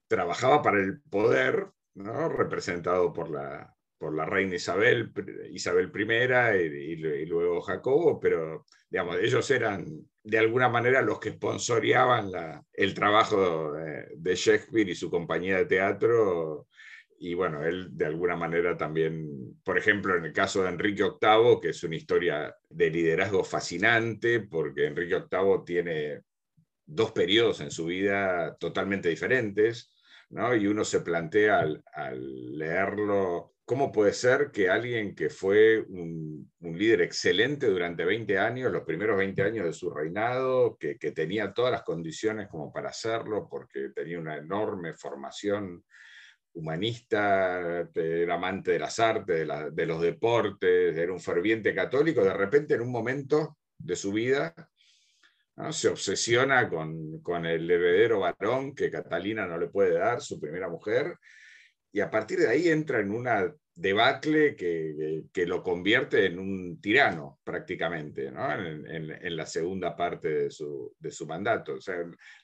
trabajaba 0.07 0.61
para 0.61 0.79
el 0.79 1.01
poder, 1.01 1.67
¿no? 1.95 2.29
representado 2.29 3.11
por 3.11 3.29
la, 3.29 3.76
por 3.97 4.15
la 4.15 4.25
reina 4.25 4.55
Isabel, 4.55 5.11
Isabel 5.51 5.91
I 5.95 6.91
y, 6.91 7.25
luego 7.25 7.61
Jacobo, 7.61 8.19
pero 8.19 8.65
digamos, 8.89 9.17
ellos 9.17 9.49
eran 9.51 9.85
de 10.23 10.37
alguna 10.37 10.69
manera 10.69 11.01
los 11.01 11.19
que 11.19 11.31
sponsoreaban 11.31 12.31
el 12.73 12.93
trabajo 12.93 13.73
de, 13.73 14.35
Shakespeare 14.35 14.89
y 14.89 14.95
su 14.95 15.09
compañía 15.09 15.57
de 15.57 15.65
teatro. 15.65 16.67
Y 17.19 17.33
bueno, 17.33 17.65
él 17.65 17.87
de 17.91 18.05
alguna 18.05 18.35
manera 18.35 18.77
también, 18.77 19.59
por 19.63 19.77
ejemplo, 19.77 20.15
en 20.15 20.25
el 20.25 20.33
caso 20.33 20.61
de 20.61 20.69
Enrique 20.69 21.03
VIII, 21.03 21.59
que 21.61 21.69
es 21.69 21.83
una 21.83 21.95
historia 21.95 22.55
de 22.69 22.89
liderazgo 22.91 23.43
fascinante, 23.43 24.41
porque 24.41 24.85
Enrique 24.85 25.23
VIII 25.31 25.63
tiene 25.65 26.21
dos 26.85 27.11
periodos 27.11 27.61
en 27.61 27.71
su 27.71 27.85
vida 27.85 28.55
totalmente 28.59 29.09
diferentes, 29.09 29.89
¿no? 30.29 30.55
y 30.55 30.67
uno 30.67 30.83
se 30.83 31.01
plantea 31.01 31.59
al 31.59 32.57
leerlo 32.57 33.53
¿Cómo 33.67 33.91
puede 33.91 34.13
ser 34.13 34.49
que 34.49 34.69
alguien 34.69 35.13
que 35.13 35.29
fue 35.29 35.81
un, 35.81 36.49
líder 36.61 37.01
excelente 37.01 37.67
durante 37.67 38.05
20 38.05 38.39
años, 38.39 38.71
los 38.71 38.85
primeros 38.85 39.17
20 39.17 39.41
años 39.41 39.65
de 39.65 39.73
su 39.73 39.89
reinado, 39.89 40.77
que, 40.77 40.95
tenía 41.11 41.51
todas 41.51 41.73
las 41.73 41.83
condiciones 41.83 42.47
como 42.47 42.71
para 42.71 42.91
hacerlo, 42.91 43.49
porque 43.51 43.89
tenía 43.93 44.21
una 44.21 44.37
enorme 44.37 44.93
formación 44.93 45.83
humanista, 46.53 47.89
era 47.93 48.35
amante 48.35 48.71
de 48.71 48.79
las 48.79 48.99
artes, 48.99 49.45
de, 49.73 49.85
los 49.85 50.01
deportes, 50.01 50.95
era 50.95 51.11
un 51.11 51.19
ferviente 51.19 51.75
católico, 51.75 52.23
de 52.23 52.33
repente 52.33 52.75
en 52.75 52.81
un 52.83 52.91
momento 52.91 53.57
de 53.77 53.97
su 53.97 54.13
vida 54.13 54.55
se 55.71 55.87
obsesiona 55.89 56.69
con, 56.69 57.19
con 57.21 57.45
el 57.45 57.69
heredero 57.69 58.19
varón 58.19 58.75
que 58.75 58.91
Catalina 58.91 59.47
no 59.47 59.57
le 59.57 59.67
puede 59.67 59.93
dar, 59.97 60.21
su 60.21 60.39
primera 60.39 60.69
mujer, 60.69 61.17
y 61.91 61.99
a 61.99 62.11
partir 62.11 62.39
de 62.39 62.47
ahí 62.47 62.69
entra 62.69 62.99
en 62.99 63.11
una 63.11 63.51
debacle 63.73 64.55
que, 64.55 65.23
que, 65.31 65.45
lo 65.45 65.61
convierte 65.61 66.25
en 66.25 66.39
un 66.39 66.81
tirano 66.81 67.39
prácticamente, 67.43 68.31
¿no? 68.31 68.51
en, 68.53 69.11
en, 69.11 69.35
la 69.35 69.45
segunda 69.45 69.95
parte 69.95 70.29
de 70.29 70.51
su, 70.51 70.95
de 70.99 71.11
su, 71.11 71.27
mandato. 71.27 71.75
O 71.75 71.81
sea, 71.81 71.97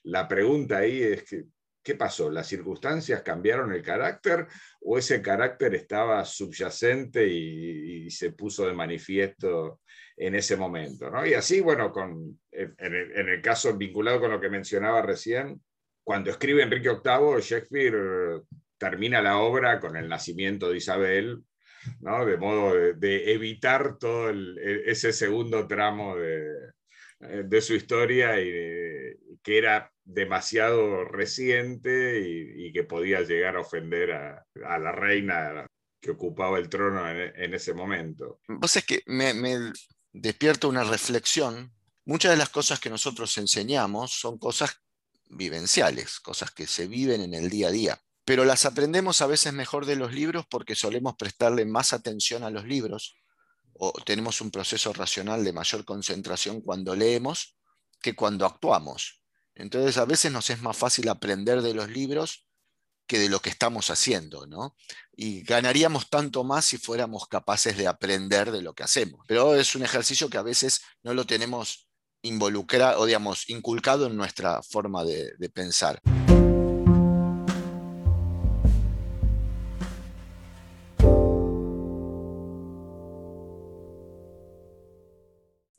la 0.04 0.28
pregunta 0.28 0.78
ahí 0.78 1.02
es 1.02 1.24
que, 1.24 1.44
¿qué 1.84 1.94
pasó? 1.94 2.30
¿Las 2.30 2.48
circunstancias 2.48 3.22
cambiaron 3.22 3.72
el 3.72 3.82
carácter 3.82 4.46
o 4.80 4.96
ese 4.96 5.20
carácter 5.20 5.74
estaba 5.74 6.24
subyacente 6.24 7.28
y, 7.28 8.10
se 8.10 8.32
puso 8.32 8.66
de 8.66 8.72
manifiesto 8.72 9.80
en 10.16 10.34
ese 10.34 10.56
momento? 10.56 11.10
¿no? 11.10 11.26
Y 11.26 11.34
así, 11.34 11.60
bueno, 11.60 11.92
con, 11.92 12.40
en, 12.50 13.28
el, 13.28 13.42
caso 13.42 13.76
vinculado 13.76 14.20
con 14.20 14.30
lo 14.30 14.40
que 14.40 14.48
mencionaba 14.48 15.02
recién, 15.02 15.60
cuando 16.02 16.30
escribe 16.30 16.62
Enrique 16.62 16.88
VIII, 16.88 17.40
Shakespeare 17.40 18.40
termina 18.78 19.20
la 19.22 19.38
obra 19.38 19.78
con 19.78 19.96
el 19.96 20.08
nacimiento 20.08 20.70
de 20.70 20.78
Isabel, 20.78 21.42
¿no? 22.00 22.24
de 22.24 22.36
modo 22.38 22.74
de, 22.94 23.32
evitar 23.32 23.98
todo 23.98 24.30
e, 24.30 24.90
ese 24.90 25.12
segundo 25.12 25.66
tramo 25.66 26.16
de, 26.16 26.46
de 27.44 27.60
su 27.60 27.74
historia 27.74 28.40
y 28.40 29.16
que 29.42 29.58
era 29.58 29.93
demasiado 30.04 31.04
reciente 31.04 32.20
y, 32.20 32.72
que 32.72 32.84
podía 32.84 33.20
llegar 33.20 33.56
a 33.56 33.60
ofender 33.60 34.12
a, 34.12 34.46
la 34.54 34.92
reina 34.92 35.66
que 36.00 36.10
ocupaba 36.10 36.58
el 36.58 36.68
trono 36.68 37.08
en, 37.08 37.54
ese 37.54 37.72
momento. 37.72 38.40
Vos 38.48 38.76
es 38.76 38.84
que 38.84 39.02
me, 39.06 39.32
me 39.32 39.72
despierta 40.12 40.66
una 40.66 40.84
reflexión. 40.84 41.72
Muchas 42.04 42.32
de 42.32 42.36
las 42.36 42.50
cosas 42.50 42.80
que 42.80 42.90
nosotros 42.90 43.36
enseñamos 43.38 44.12
son 44.12 44.38
cosas 44.38 44.82
vivenciales, 45.30 46.20
cosas 46.20 46.50
que 46.50 46.66
se 46.66 46.86
viven 46.86 47.22
en 47.22 47.32
el 47.32 47.48
día 47.48 47.68
a 47.68 47.72
día 47.72 48.00
pero 48.24 48.44
las 48.44 48.64
aprendemos 48.64 49.20
a 49.20 49.26
veces 49.26 49.52
mejor 49.52 49.86
de 49.86 49.96
los 49.96 50.12
libros 50.12 50.46
porque 50.48 50.74
solemos 50.74 51.14
prestarle 51.16 51.64
más 51.66 51.92
atención 51.92 52.42
a 52.42 52.50
los 52.50 52.64
libros 52.64 53.16
o 53.74 53.92
tenemos 54.04 54.40
un 54.40 54.50
proceso 54.50 54.92
racional 54.92 55.44
de 55.44 55.52
mayor 55.52 55.84
concentración 55.84 56.60
cuando 56.60 56.94
leemos 56.94 57.56
que 58.00 58.14
cuando 58.14 58.46
actuamos. 58.46 59.23
Entonces 59.54 59.96
a 59.98 60.04
veces 60.04 60.32
nos 60.32 60.50
es 60.50 60.60
más 60.62 60.76
fácil 60.76 61.08
aprender 61.08 61.62
de 61.62 61.74
los 61.74 61.88
libros 61.88 62.46
que 63.06 63.18
de 63.18 63.28
lo 63.28 63.40
que 63.40 63.50
estamos 63.50 63.90
haciendo, 63.90 64.46
¿no? 64.46 64.76
Y 65.14 65.42
ganaríamos 65.42 66.08
tanto 66.08 66.42
más 66.42 66.64
si 66.64 66.78
fuéramos 66.78 67.28
capaces 67.28 67.76
de 67.76 67.86
aprender 67.86 68.50
de 68.50 68.62
lo 68.62 68.74
que 68.74 68.82
hacemos. 68.82 69.20
Pero 69.28 69.54
es 69.54 69.74
un 69.74 69.82
ejercicio 69.82 70.30
que 70.30 70.38
a 70.38 70.42
veces 70.42 70.80
no 71.02 71.12
lo 71.12 71.26
tenemos 71.26 71.88
involucrado 72.22 73.00
o 73.00 73.06
digamos 73.06 73.48
inculcado 73.50 74.06
en 74.06 74.16
nuestra 74.16 74.62
forma 74.62 75.04
de, 75.04 75.32
de 75.36 75.50
pensar. 75.50 76.00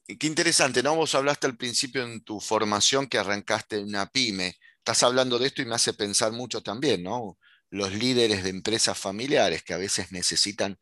Qué 0.08 0.28
interesante, 0.28 0.84
¿no? 0.84 0.96
Vos 0.96 1.16
hablaste 1.16 1.48
al 1.48 1.58
principio 1.58 2.04
en 2.04 2.24
tu 2.24 2.40
formación 2.40 3.08
que 3.08 3.18
arrancaste 3.18 3.78
en 3.78 3.86
una 3.86 4.06
pyme. 4.06 4.56
Estás 4.78 5.02
hablando 5.02 5.40
de 5.40 5.48
esto 5.48 5.64
y 5.64 5.66
me 5.66 5.74
hace 5.74 5.94
pensar 5.94 6.32
mucho 6.32 6.62
también, 6.62 7.02
¿no? 7.02 7.40
Los 7.72 7.92
líderes 7.92 8.44
de 8.44 8.52
empresas 8.52 8.96
familiares 9.00 9.64
que 9.64 9.74
a 9.74 9.78
veces 9.78 10.12
necesitan 10.12 10.80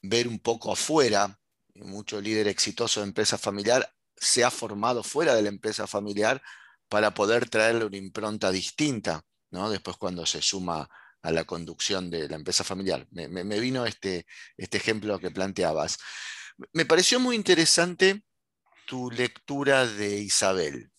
ver 0.00 0.28
un 0.28 0.38
poco 0.38 0.72
afuera. 0.72 1.40
Mucho 1.74 2.20
líder 2.20 2.46
exitoso 2.46 3.00
de 3.00 3.08
empresa 3.08 3.36
familiar 3.36 3.92
se 4.16 4.44
ha 4.44 4.50
formado 4.50 5.02
fuera 5.02 5.34
de 5.34 5.42
la 5.42 5.48
empresa 5.48 5.88
familiar 5.88 6.40
para 6.88 7.14
poder 7.14 7.48
traerle 7.48 7.84
una 7.86 7.96
impronta 7.96 8.52
distinta, 8.52 9.24
¿no? 9.50 9.70
Después 9.70 9.96
cuando 9.96 10.24
se 10.24 10.40
suma 10.40 10.88
a 11.20 11.32
la 11.32 11.44
conducción 11.44 12.10
de 12.10 12.28
la 12.28 12.36
empresa 12.36 12.62
familiar. 12.62 13.08
Me, 13.10 13.26
me 13.28 13.58
vino 13.58 13.86
este, 13.86 14.24
este 14.56 14.76
ejemplo 14.78 15.18
que 15.18 15.32
planteabas. 15.32 15.98
Me 16.72 16.86
pareció 16.86 17.18
muy 17.18 17.34
interesante 17.34 18.22
tu 18.92 19.10
lectura 19.10 19.86
de 19.86 20.18
Isabel. 20.18 20.92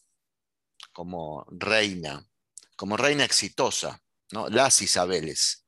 como 0.94 1.46
reina, 1.52 2.28
como 2.76 2.98
reina 2.98 3.24
exitosa, 3.24 4.02
¿no? 4.32 4.50
las 4.50 4.82
Isabeles. 4.82 5.68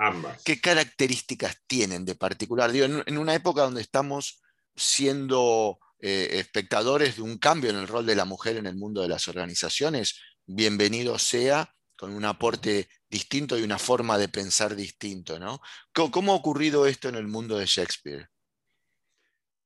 Ambas. 0.00 0.42
¿Qué 0.42 0.60
características 0.60 1.62
tienen 1.68 2.04
de 2.04 2.16
particular? 2.16 2.74
en, 2.74 3.18
una 3.18 3.36
época 3.36 3.62
donde 3.62 3.82
estamos 3.82 4.42
siendo 4.74 5.78
eh, 6.00 6.30
espectadores 6.32 7.14
de 7.16 7.22
un 7.22 7.38
cambio 7.38 7.70
en 7.70 7.76
el 7.76 7.86
rol 7.86 8.04
de 8.04 8.16
la 8.16 8.24
mujer 8.24 8.56
en 8.56 8.66
el 8.66 8.74
mundo 8.74 9.02
de 9.02 9.08
las 9.08 9.28
organizaciones, 9.28 10.20
bienvenido 10.44 11.20
sea 11.20 11.72
con 11.96 12.12
un 12.14 12.24
aporte 12.24 12.88
distinto 13.08 13.56
y 13.56 13.62
una 13.62 13.78
forma 13.78 14.18
de 14.18 14.28
pensar 14.28 14.74
distinto. 14.74 15.38
¿no? 15.38 15.60
¿Cómo, 15.92 16.32
ha 16.32 16.36
ocurrido 16.36 16.84
esto 16.84 17.08
en 17.08 17.14
el 17.14 17.28
mundo 17.28 17.58
de 17.58 17.66
Shakespeare? 17.66 18.28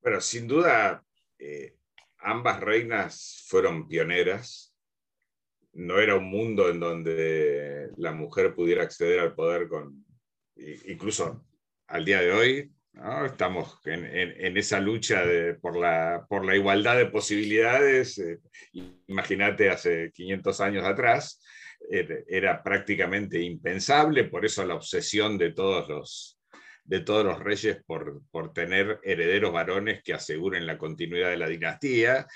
Bueno, 0.03 0.21
sin 0.21 0.47
duda, 0.47 1.03
eh, 1.45 1.75
ambas 2.19 2.61
reinas 2.61 3.45
fueron 3.49 3.89
pioneras. 3.89 4.73
No 5.73 5.99
era 5.99 6.15
un 6.15 6.31
mundo 6.31 6.71
en 6.71 6.79
donde 6.79 7.91
la 7.97 8.13
mujer 8.13 8.55
pudiera 8.55 8.85
acceder 8.85 9.19
al 9.19 9.35
poder 9.35 9.67
con, 9.67 10.05
incluso 10.87 11.45
al 11.89 12.05
día 12.05 12.21
de 12.21 12.33
hoy, 12.33 12.73
estamos 13.27 13.79
en, 13.87 14.57
esa 14.57 14.79
lucha 14.79 15.25
por, 15.61 15.77
la, 15.77 16.27
igualdad 16.55 16.97
de 16.97 17.07
posibilidades. 17.07 18.19
Eh, 18.19 18.39
imagínate 19.09 19.71
hace 19.71 20.13
500 20.13 20.61
años 20.61 20.85
atrás, 20.85 21.43
era 22.29 22.63
prácticamente 22.63 23.41
impensable, 23.41 24.25
por 24.25 24.45
eso 24.45 24.65
la 24.65 24.77
obsesión 24.77 25.37
de 25.37 25.51
todos 25.51 25.89
los, 25.89 26.39
de 26.85 27.01
todos 27.01 27.25
los 27.25 27.39
reyes 27.39 27.83
por, 27.85 28.23
por 28.31 28.53
tener 28.53 29.01
herederos 29.03 29.53
varones 29.53 30.03
que 30.03 30.15
aseguren 30.15 30.67
la 30.67 30.79
continuidad 30.79 31.31
de 31.31 31.37
la 31.37 31.49
dinastía. 31.49 32.27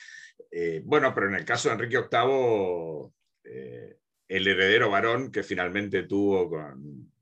Eh, 0.50 0.82
bueno, 0.84 1.12
pero 1.14 1.28
en 1.28 1.34
el 1.34 1.44
caso 1.44 1.68
de 1.68 1.74
Enrique 1.74 1.98
VIII, 1.98 3.12
eh, 3.44 3.96
el 4.28 4.46
heredero 4.46 4.90
varón 4.90 5.30
que 5.30 5.42
finalmente 5.42 6.04
tuvo 6.04 6.48
con, 6.48 7.12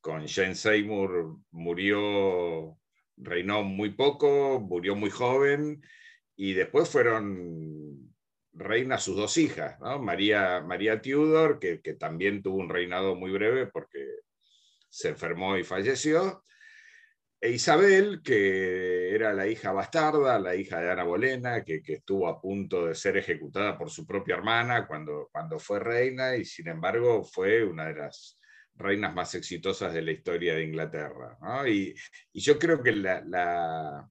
con 0.00 0.26
Jane 0.26 0.54
Seymour 0.54 1.38
murió, 1.50 2.78
reinó 3.16 3.62
muy 3.62 3.90
poco, 3.90 4.60
murió 4.60 4.94
muy 4.94 5.10
joven 5.10 5.82
y 6.36 6.52
después 6.52 6.88
fueron 6.88 8.14
reinas 8.52 9.02
sus 9.02 9.16
dos 9.16 9.36
hijas, 9.36 9.78
María, 10.00 10.60
María 10.60 11.00
Tudor, 11.00 11.58
que, 11.58 11.80
que 11.80 11.94
también 11.94 12.42
tuvo 12.42 12.58
un 12.58 12.68
reinado 12.68 13.16
muy 13.16 13.32
breve 13.32 13.66
porque 13.66 14.06
se 14.88 15.08
enfermó 15.08 15.58
y 15.58 15.64
falleció, 15.64 16.44
e 17.44 17.50
Isabel, 17.50 18.22
que 18.22 19.14
era 19.14 19.34
la 19.34 19.46
hija 19.46 19.70
bastarda, 19.70 20.38
la 20.38 20.56
hija 20.56 20.80
de 20.80 20.90
Ana 20.90 21.04
Bolena, 21.04 21.62
que, 21.62 21.82
estuvo 21.86 22.26
a 22.26 22.40
punto 22.40 22.86
de 22.86 22.94
ser 22.94 23.18
ejecutada 23.18 23.76
por 23.76 23.90
su 23.90 24.06
propia 24.06 24.36
hermana 24.36 24.86
cuando, 24.86 25.28
cuando 25.30 25.58
fue 25.58 25.78
reina 25.78 26.36
y 26.36 26.46
sin 26.46 26.68
embargo 26.68 27.22
fue 27.22 27.62
una 27.62 27.84
de 27.84 27.96
las 27.96 28.38
reinas 28.76 29.14
más 29.14 29.34
exitosas 29.34 29.92
de 29.92 30.00
la 30.00 30.12
historia 30.12 30.54
de 30.54 30.64
Inglaterra. 30.64 31.36
Y, 31.68 31.94
yo 32.32 32.58
creo 32.58 32.82
que 32.82 32.92
la, 32.92 33.20
la, 33.26 34.10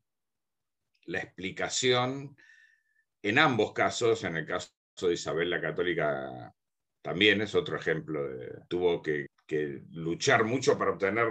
explicación 1.19 2.37
en 3.23 3.39
ambos 3.39 3.73
casos, 3.73 4.23
en 4.25 4.37
el 4.37 4.45
caso 4.45 4.69
de 5.01 5.13
Isabel 5.13 5.49
la 5.49 5.59
Católica 5.59 6.53
también 7.01 7.41
es 7.41 7.55
otro 7.55 7.77
ejemplo, 7.77 8.29
de, 8.29 8.59
tuvo 8.67 9.01
que, 9.01 9.25
que 9.47 9.81
luchar 9.89 10.43
mucho 10.43 10.77
para 10.77 10.91
obtener 10.91 11.29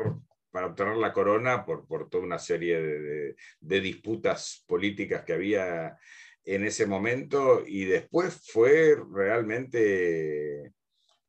para 0.52 0.66
obtener 0.66 0.96
la 0.96 1.12
corona 1.12 1.64
por, 1.64 1.86
por 1.86 2.08
toda 2.08 2.22
una 2.22 2.38
serie 2.38 2.80
de, 2.80 3.36
de, 3.60 3.80
disputas 3.80 4.64
políticas 4.68 5.24
que 5.24 5.32
había 5.32 5.96
en 6.44 6.64
ese 6.64 6.86
momento 6.86 7.64
y 7.66 7.86
después 7.86 8.42
fue 8.52 8.96
realmente 9.12 10.72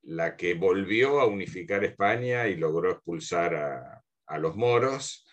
la 0.01 0.35
que 0.35 0.53
volvió 0.53 1.21
a 1.21 1.25
unificar 1.25 1.83
España 1.83 2.47
y 2.47 2.57
logró 2.57 2.91
expulsar 2.91 3.55
a, 3.55 4.03
a 4.27 4.37
los 4.37 4.55
moros 4.55 5.25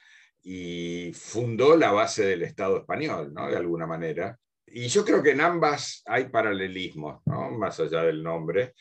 y 0.43 1.13
fundó 1.15 1.77
la 1.77 1.91
base 1.91 2.25
del 2.25 2.43
Estado 2.43 2.79
español, 2.79 3.35
¿no? 3.35 3.51
de 3.51 3.57
alguna 3.57 3.87
manera. 3.87 4.39
Y 4.67 4.87
yo 4.87 5.05
creo 5.05 5.23
que 5.23 5.33
en 5.33 5.41
ambas 5.41 6.03
hay 6.07 6.29
paralelismos, 6.29 7.23
¿no? 7.27 7.51
más 7.51 7.81
allá 7.81 8.05
del 8.05 8.23
nombre, 8.23 8.75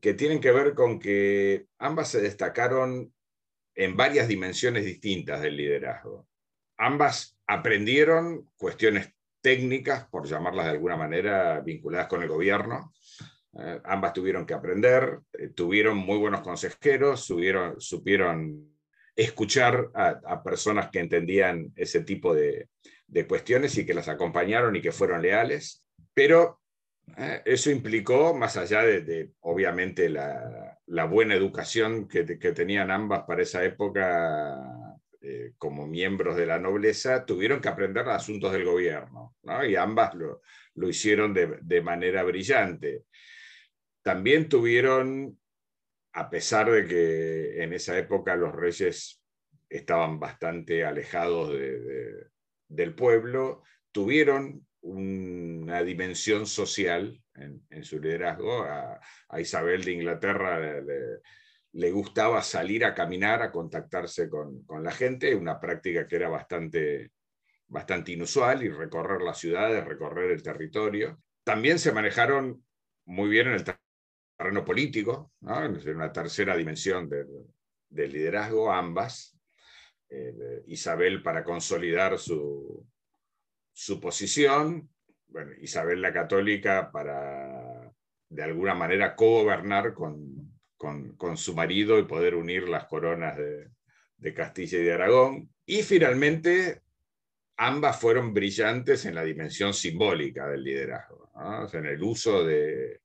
que 0.00 0.14
tienen 0.14 0.40
que 0.40 0.50
ver 0.50 0.74
con 0.74 0.98
que 0.98 1.66
ambas 1.78 2.08
se 2.08 2.20
destacaron 2.20 3.12
en 3.74 3.96
varias 3.96 4.28
dimensiones 4.28 4.84
distintas 4.84 5.40
del 5.40 5.56
liderazgo. 5.56 6.28
Ambas 6.78 7.38
aprendieron 7.46 8.50
cuestiones 8.56 9.14
técnicas, 9.40 10.06
por 10.08 10.26
llamarlas 10.26 10.66
de 10.66 10.72
alguna 10.72 10.96
manera, 10.96 11.60
vinculadas 11.60 12.06
con 12.06 12.22
el 12.22 12.28
gobierno. 12.28 12.92
Eh, 13.58 13.80
ambas 13.84 14.12
tuvieron 14.14 14.46
que 14.46 14.54
aprender, 14.54 15.20
eh, 15.32 15.48
tuvieron 15.48 15.98
muy 15.98 16.16
buenos 16.16 16.40
consejeros, 16.40 17.20
supieron 17.24 18.72
escuchar 19.14 19.90
a, 19.94 20.42
personas 20.42 20.88
que 20.90 21.00
entendían 21.00 21.70
ese 21.76 22.02
tipo 22.02 22.34
de, 22.34 22.68
cuestiones 23.28 23.76
y 23.76 23.84
que 23.84 23.92
las 23.92 24.08
acompañaron 24.08 24.74
y 24.74 24.80
que 24.80 24.92
fueron 24.92 25.20
leales. 25.20 25.84
Pero 26.14 26.61
eso 27.44 27.70
implicó, 27.70 28.34
más 28.34 28.56
allá 28.56 28.82
de, 28.82 29.32
obviamente, 29.40 30.08
la, 30.08 30.78
buena 31.06 31.34
educación 31.34 32.08
que, 32.08 32.24
tenían 32.24 32.90
ambas 32.90 33.24
para 33.24 33.42
esa 33.42 33.64
época 33.64 34.98
eh, 35.20 35.52
como 35.58 35.86
miembros 35.86 36.36
de 36.36 36.46
la 36.46 36.58
nobleza, 36.58 37.24
tuvieron 37.24 37.60
que 37.60 37.68
aprender 37.68 38.08
asuntos 38.08 38.52
del 38.52 38.64
gobierno, 38.64 39.36
y 39.68 39.76
ambas 39.76 40.14
lo, 40.14 40.88
hicieron 40.88 41.34
de, 41.34 41.82
manera 41.82 42.22
brillante. 42.22 43.04
También 44.02 44.48
tuvieron, 44.48 45.38
a 46.14 46.30
pesar 46.30 46.70
de 46.70 46.86
que 46.86 47.62
en 47.62 47.72
esa 47.72 47.96
época 47.98 48.36
los 48.36 48.54
reyes 48.54 49.22
estaban 49.68 50.18
bastante 50.18 50.84
alejados 50.84 51.52
del 52.68 52.94
pueblo, 52.94 53.62
tuvieron 53.92 54.66
una 54.82 55.82
dimensión 55.82 56.46
social 56.46 57.20
en, 57.34 57.84
su 57.84 58.00
liderazgo. 58.00 58.62
A, 58.64 59.00
Isabel 59.40 59.84
de 59.84 59.92
Inglaterra 59.92 60.60
le, 61.72 61.90
gustaba 61.90 62.42
salir 62.42 62.84
a 62.84 62.94
caminar, 62.94 63.42
a 63.42 63.50
contactarse 63.50 64.28
con, 64.28 64.64
la 64.82 64.92
gente, 64.92 65.34
una 65.34 65.58
práctica 65.58 66.06
que 66.06 66.16
era 66.16 66.28
bastante, 66.28 67.12
bastante 67.68 68.12
inusual, 68.12 68.62
y 68.62 68.68
recorrer 68.68 69.22
las 69.22 69.38
ciudades, 69.38 69.84
recorrer 69.84 70.32
el 70.32 70.42
territorio. 70.42 71.22
También 71.44 71.78
se 71.78 71.92
manejaron 71.92 72.64
muy 73.06 73.28
bien 73.30 73.48
en 73.48 73.54
el 73.54 73.64
terreno 74.38 74.64
político, 74.64 75.32
en 75.42 75.96
una 75.96 76.12
tercera 76.12 76.56
dimensión 76.56 77.08
del, 77.08 78.12
liderazgo, 78.12 78.72
ambas. 78.72 79.38
Eh, 80.08 80.62
Isabel 80.66 81.22
para 81.22 81.42
consolidar 81.42 82.18
su, 82.18 82.86
su 83.72 84.00
posición, 84.00 84.90
bueno, 85.28 85.52
Isabel 85.60 86.02
la 86.02 86.12
Católica 86.12 86.90
para 86.92 87.92
de 88.28 88.42
alguna 88.42 88.74
manera 88.74 89.14
co-gobernar 89.14 89.92
con, 89.92 90.52
con, 90.76 91.36
su 91.36 91.54
marido 91.54 91.98
y 91.98 92.04
poder 92.04 92.34
unir 92.34 92.68
las 92.68 92.86
coronas 92.86 93.36
de, 93.36 93.68
de 94.16 94.34
Castilla 94.34 94.78
y 94.78 94.82
de 94.82 94.92
Aragón. 94.92 95.50
Y 95.66 95.82
finalmente, 95.82 96.82
ambas 97.56 98.00
fueron 98.00 98.32
brillantes 98.32 99.04
en 99.04 99.14
la 99.14 99.22
dimensión 99.22 99.74
simbólica 99.74 100.48
del 100.48 100.64
liderazgo, 100.64 101.30
en 101.72 101.86
el 101.86 102.02
uso 102.02 102.44
de, 102.44 103.02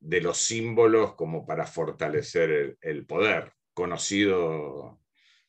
de, 0.00 0.20
los 0.20 0.38
símbolos 0.38 1.14
como 1.14 1.46
para 1.46 1.64
fortalecer 1.64 2.50
el, 2.50 2.78
el 2.80 3.06
poder. 3.06 3.52
Conocido 3.72 4.99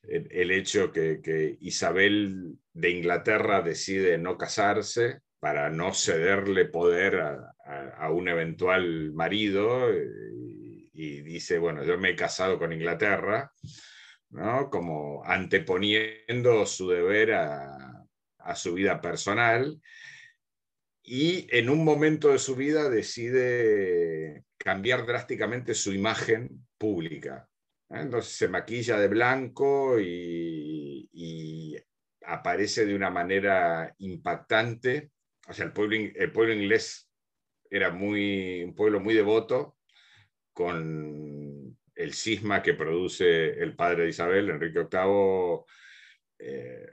el, 0.03 0.51
hecho 0.51 0.91
que, 0.91 1.57
Isabel 1.61 2.57
de 2.73 2.89
Inglaterra 2.89 3.61
decide 3.61 4.17
no 4.17 4.37
casarse 4.37 5.19
para 5.39 5.69
no 5.69 5.93
cederle 5.93 6.65
poder 6.65 7.19
a, 7.19 8.11
un 8.11 8.27
eventual 8.27 9.13
marido 9.13 9.89
y, 10.93 11.21
dice, 11.21 11.57
bueno, 11.57 11.83
yo 11.83 11.97
me 11.97 12.09
he 12.09 12.15
casado 12.15 12.59
con 12.59 12.73
Inglaterra, 12.73 13.51
¿no? 14.29 14.69
como 14.69 15.23
anteponiendo 15.25 16.65
su 16.65 16.89
deber 16.89 17.33
a 17.33 18.55
su 18.55 18.73
vida 18.73 18.99
personal 19.01 19.79
y 21.03 21.47
en 21.55 21.69
un 21.69 21.83
momento 21.83 22.29
de 22.29 22.39
su 22.39 22.55
vida 22.55 22.89
decide 22.89 24.43
cambiar 24.57 25.05
drásticamente 25.05 25.73
su 25.73 25.93
imagen 25.93 26.65
pública. 26.77 27.49
Entonces 27.93 28.33
se 28.33 28.47
maquilla 28.47 28.97
de 28.97 29.07
blanco 29.07 29.99
y, 29.99 31.77
aparece 32.23 32.85
de 32.85 32.95
una 32.95 33.09
manera 33.09 33.93
impactante. 33.97 35.11
O 35.47 35.53
sea, 35.53 35.65
el 35.65 35.73
pueblo, 35.73 35.97
el 35.97 36.31
pueblo 36.31 36.53
inglés 36.53 37.09
era 37.69 37.91
muy, 37.91 38.63
un 38.63 38.75
pueblo 38.75 38.99
muy 38.99 39.13
devoto 39.13 39.77
con 40.53 41.77
el 41.95 42.13
cisma 42.13 42.61
que 42.61 42.73
produce 42.73 43.49
el 43.49 43.75
padre 43.75 44.03
de 44.03 44.09
Isabel, 44.09 44.49
Enrique 44.49 44.79
VIII, 44.79 45.65
eh, 46.39 46.87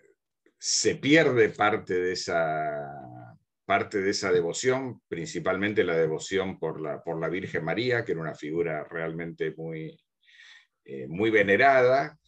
se 0.58 0.96
pierde 0.96 1.50
parte 1.50 1.94
de 1.94 2.12
esa, 2.12 3.38
parte 3.64 4.00
de 4.00 4.10
esa 4.10 4.32
devoción, 4.32 5.00
principalmente 5.08 5.84
la 5.84 5.96
devoción 5.96 6.58
por 6.58 6.80
la, 6.80 7.02
por 7.02 7.20
la 7.20 7.28
Virgen 7.28 7.64
María, 7.64 8.04
que 8.04 8.12
era 8.12 8.20
una 8.20 8.34
figura 8.34 8.84
realmente 8.84 9.54
muy, 9.56 9.98
eh, 10.90 11.06
muy 11.06 11.28
venerada, 11.28 12.18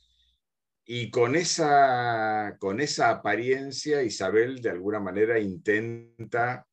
y 0.85 1.11
con 1.11 1.35
esa, 1.35 2.57
con 2.59 2.79
esa 2.81 3.09
apariencia 3.09 4.03
Isabel 4.03 4.61
de 4.61 4.69
alguna 4.69 5.01
manera 5.01 5.39
intenta 5.39 6.67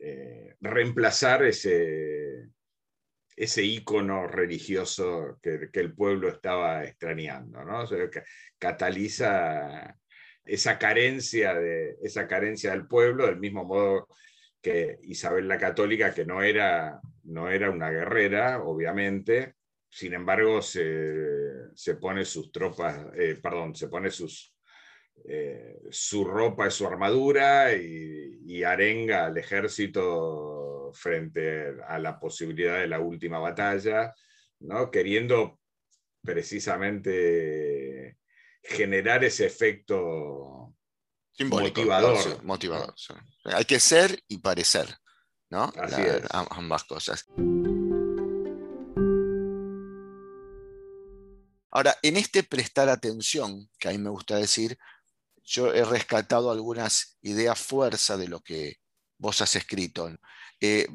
eh, 0.00 0.54
reemplazar 0.60 1.44
ese, 1.44 2.50
ese 3.34 3.64
ícono 3.64 4.28
religioso 4.28 5.40
que, 5.42 5.68
el 5.72 5.94
pueblo 5.94 6.28
estaba 6.28 6.84
extrañando, 6.84 7.64
¿no? 7.64 7.88
cataliza 8.56 9.96
esa 10.44 10.78
carencia, 10.78 11.54
de, 11.54 11.96
esa 12.04 12.28
carencia 12.28 12.70
del 12.70 12.86
pueblo, 12.86 13.26
del 13.26 13.40
mismo 13.40 13.64
modo 13.64 14.06
que 14.62 15.00
Isabel 15.02 15.48
la 15.48 15.58
Católica, 15.58 16.14
que 16.14 16.24
no 16.24 16.40
era, 16.40 17.00
no 17.24 17.50
era 17.50 17.68
una 17.68 17.90
guerrera, 17.90 18.62
obviamente, 18.62 19.56
sin 19.90 20.14
embargo, 20.14 20.62
se, 20.62 21.94
pone 22.00 22.24
sus 22.24 22.52
tropas, 22.52 23.06
eh, 23.16 23.38
perdón, 23.42 23.74
se 23.74 23.88
pone 23.88 24.10
sus, 24.10 24.54
eh, 25.28 25.80
su 25.90 26.24
ropa 26.24 26.68
y 26.68 26.70
su 26.70 26.86
armadura 26.86 27.72
y, 27.74 28.62
arenga 28.62 29.26
al 29.26 29.38
ejército 29.38 30.90
frente 30.92 31.72
a 31.88 31.98
la 31.98 32.20
posibilidad 32.20 32.78
de 32.78 32.88
la 32.88 33.00
última 33.00 33.38
batalla, 33.38 34.12
¿no? 34.60 34.90
queriendo 34.90 35.60
precisamente 36.22 38.18
generar 38.62 39.24
ese 39.24 39.46
efecto 39.46 40.74
motivador. 41.38 42.44
motivador 42.44 42.94
Hay 43.44 43.64
que 43.64 43.80
ser 43.80 44.22
y 44.28 44.38
parecer, 44.38 44.88
¿no? 45.48 45.72
ambas 46.50 46.84
cosas. 46.84 47.26
Ahora, 51.70 51.96
en 52.02 52.16
este 52.16 52.42
prestar 52.42 52.88
atención, 52.88 53.70
que 53.78 53.88
a 53.88 53.92
mí 53.92 53.98
me 53.98 54.10
gusta 54.10 54.36
decir, 54.36 54.78
yo 55.44 55.72
he 55.72 55.84
rescatado 55.84 56.50
algunas 56.50 57.18
ideas 57.22 57.58
fuerza 57.58 58.16
de 58.16 58.28
lo 58.28 58.40
que 58.40 58.76
vos 59.18 59.40
has 59.40 59.56
escrito. 59.56 60.10
Eh, 60.60 60.88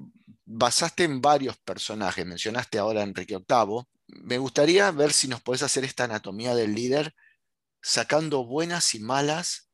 basaste 0.45 1.03
en 1.03 1.21
varios 1.21 1.57
personajes, 1.57 2.25
mencionaste 2.25 2.77
ahora 2.77 3.01
a 3.01 3.03
Enrique 3.03 3.38
VIII. 3.38 3.85
Me 4.07 4.38
gustaría 4.38 4.91
ver 4.91 5.13
si 5.13 5.27
nos 5.27 5.41
podés 5.41 5.63
hacer 5.63 5.83
esta 5.83 6.05
anatomía 6.05 6.55
del 6.55 6.73
líder 6.75 7.15
sacando 7.81 8.45
buenas 8.45 8.95
y 8.95 8.99
malas 8.99 9.69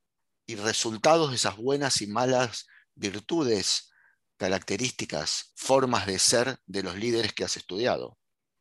y 0.45 0.55
resultados 0.55 1.29
de 1.29 1.37
esas 1.37 1.57
buenas 1.57 2.01
y 2.01 2.07
malas 2.07 2.67
virtudes, 2.95 3.91
características, 4.37 5.53
formas 5.55 6.05
de 6.07 6.19
ser 6.19 6.57
de 6.65 6.83
los 6.83 6.97
líderes 6.97 7.33
que 7.33 7.43
has 7.43 7.55
estudiado. 7.57 8.17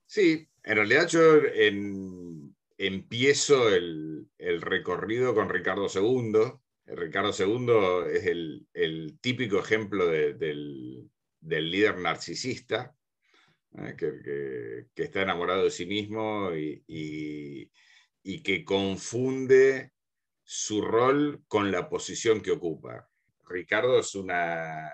Sí, 0.07 0.49
en 0.63 0.77
realidad 0.77 1.09
yo 1.09 1.21
empiezo 2.87 3.69
el, 3.69 4.31
recorrido 4.39 5.35
con 5.35 5.51
Ricardo 5.51 5.87
II. 5.95 6.53
Ricardo 6.87 7.31
II 7.39 8.11
es 8.11 8.27
el, 8.27 9.19
típico 9.21 9.59
ejemplo 9.59 10.07
del, 10.07 11.11
líder 11.41 11.99
narcisista, 11.99 12.95
¿eh? 13.77 13.95
que, 13.99 15.03
está 15.03 15.23
enamorado 15.23 15.65
de 15.65 15.71
sí 15.71 15.85
mismo 15.85 16.51
y 16.55 17.71
que 18.43 18.65
confunde 18.65 19.93
su 20.43 20.81
rol 20.81 21.45
con 21.49 21.71
la 21.71 21.89
posición 21.89 22.41
que 22.41 22.53
ocupa. 22.53 23.09
Ricardo 23.47 23.99
es 23.99 24.15
una, 24.15 24.91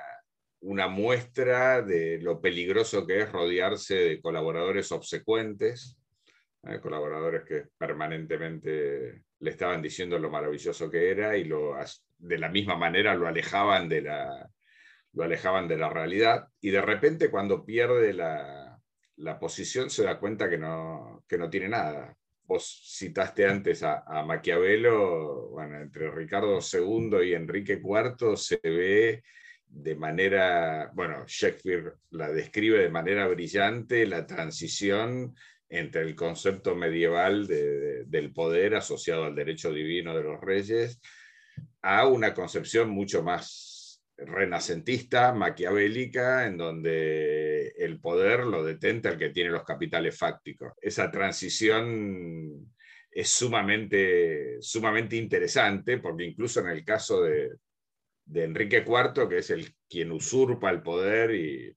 una 0.61 0.89
muestra 0.89 1.83
de 1.83 2.19
lo 2.19 2.41
peligroso 2.41 3.07
que 3.07 3.21
es 3.21 3.31
rodearse 3.31 3.95
de 3.95 4.21
colaboradores 4.21 4.91
obsecuentes. 4.91 5.97
Colaboradores 6.83 7.45
que 7.45 7.65
permanentemente 7.79 9.23
le 9.39 9.51
estaban 9.51 9.81
diciendo 9.81 10.19
lo 10.19 10.31
maravilloso 10.31 10.91
que 10.91 11.11
era 11.11 11.37
y 11.37 11.45
lo, 11.45 11.77
de 12.19 12.39
la 12.39 12.49
misma 12.49 12.77
manera 12.77 13.15
lo 13.15 13.29
alejaban 13.29 13.89
de 13.89 14.03
la, 14.03 14.51
lo 15.13 15.25
alejaban 15.25 15.69
de 15.69 15.77
la 15.77 15.91
realidad. 15.91 16.49
Y 16.61 16.71
de 16.71 16.83
repente 16.83 17.31
cuando 17.31 17.65
pierde 17.65 18.13
la, 18.13 18.79
la 19.17 19.39
posición 19.39 19.91
se 19.91 20.05
da 20.05 20.19
cuenta 20.19 20.51
que 20.51 20.59
no, 20.59 21.25
que 21.29 21.39
no 21.39 21.49
tiene 21.49 21.69
nada 21.69 22.17
vos 22.47 22.97
citaste 22.97 23.47
antes 23.47 23.83
a, 23.83 24.05
Maquiavelo, 24.25 25.49
bueno, 25.51 25.81
entre 25.81 26.11
Ricardo 26.11 26.59
II 26.61 27.19
y 27.25 27.35
Enrique 27.35 27.81
IV 27.83 28.37
se 28.37 28.61
ve 28.63 29.23
de 29.67 29.97
manera, 29.97 30.91
bueno, 30.95 31.25
Shakespeare 31.27 31.95
la 32.11 32.31
describe 32.31 32.79
de 32.79 32.89
manera 32.89 33.27
brillante 33.27 34.07
la 34.07 34.27
transición 34.27 35.35
entre 35.69 36.03
el 36.03 36.15
concepto 36.15 36.75
medieval 36.75 37.47
del 37.47 38.33
poder 38.33 38.77
asociado 38.77 39.25
al 39.25 39.35
derecho 39.35 39.73
divino 39.73 40.17
de 40.17 40.23
los 40.23 40.41
reyes 40.41 41.01
a 41.83 42.07
una 42.07 42.35
concepción 42.35 42.91
mucho 42.91 43.23
más 43.23 44.03
renacentista, 44.17 45.33
maquiavélica, 45.33 46.47
en 46.47 46.57
donde 46.57 47.69
el 47.77 48.01
poder 48.01 48.45
lo 48.45 48.65
detenta 48.65 49.11
el 49.11 49.19
que 49.19 49.31
tiene 49.31 49.51
los 49.51 49.65
capitales 49.65 50.17
fácticos. 50.17 50.73
Esa 50.81 51.11
transición 51.11 52.73
es 53.11 53.29
sumamente, 53.29 54.57
sumamente 54.61 55.17
interesante, 55.17 55.99
porque 55.99 56.25
incluso 56.25 56.61
en 56.61 56.69
el 56.69 56.85
caso 56.85 57.23
de, 57.23 57.53
Enrique 58.35 58.85
IV, 58.85 59.29
que 59.29 59.39
es 59.39 59.51
el 59.51 59.73
quien 59.89 60.11
usurpa 60.11 60.71
el 60.71 60.83
poder 60.83 61.35
y, 61.35 61.77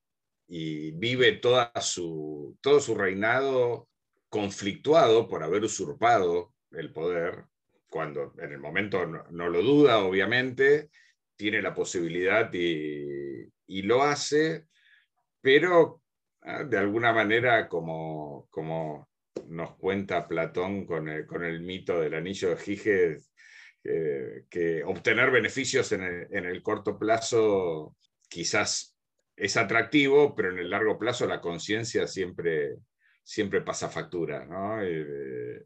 vive 0.49 1.33
toda 1.33 1.71
su, 1.79 2.57
todo 2.61 2.79
su 2.79 2.95
reinado 2.95 3.87
conflictuado 4.29 5.27
por 5.27 5.43
haber 5.43 5.63
usurpado 5.63 6.53
el 6.71 6.91
poder, 6.91 7.45
cuando 7.89 8.33
en 8.39 8.51
el 8.51 8.59
momento 8.59 9.05
no 9.05 9.49
lo 9.49 9.61
duda, 9.61 9.99
obviamente, 9.99 10.89
tiene 11.35 11.61
la 11.61 11.73
posibilidad 11.73 12.49
y, 12.53 13.49
lo 13.83 14.03
hace, 14.03 14.65
pero 15.41 16.01
ah, 16.41 16.63
de 16.63 16.77
alguna 16.77 17.13
manera, 17.13 17.67
como, 17.67 18.47
como 18.49 19.09
nos 19.47 19.75
cuenta 19.77 20.27
Platón 20.27 20.85
con 20.85 21.07
el, 21.07 21.25
con 21.25 21.43
el 21.43 21.61
mito 21.61 21.99
del 21.99 22.13
anillo 22.15 22.49
de 22.49 22.57
Giges, 22.57 23.31
que 23.83 24.83
obtener 24.83 25.31
beneficios 25.31 25.91
en 25.91 26.03
el, 26.03 26.61
corto 26.61 26.97
plazo 26.97 27.95
quizás 28.27 28.95
es 29.39 29.55
atractivo, 29.55 30.35
pero 30.35 30.51
en 30.51 30.59
el 30.59 30.69
largo 30.69 30.99
plazo 30.99 31.25
la 31.25 31.39
conciencia 31.39 32.07
siempre, 32.07 32.75
siempre 33.23 33.61
pasa 33.61 33.89
factura. 33.89 34.45
Eh, 34.83 35.63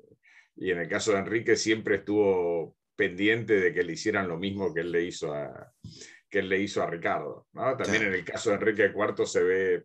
y 0.56 0.72
en 0.72 0.80
el 0.80 0.88
caso 0.88 1.12
de 1.12 1.20
Enrique 1.20 1.56
siempre 1.56 1.96
estuvo 1.96 2.78
pendiente 2.96 3.60
de 3.60 3.74
que 3.74 3.84
le 3.84 3.94
hicieran 3.94 4.28
lo 4.28 4.38
mismo 4.38 4.72
que 4.74 4.82
él 4.82 4.92
le 4.92 5.04
hizo 5.04 5.34
a, 5.34 5.74
que 6.30 6.40
él 6.40 6.50
le 6.50 6.60
hizo 6.60 6.84
a 6.84 6.90
Ricardo. 6.90 7.48
También 7.54 8.04
en 8.04 8.14
el 8.14 8.24
caso 8.24 8.52
de 8.52 8.58
Enrique 8.58 8.92
IV 8.96 9.26
se 9.26 9.44
ve 9.44 9.84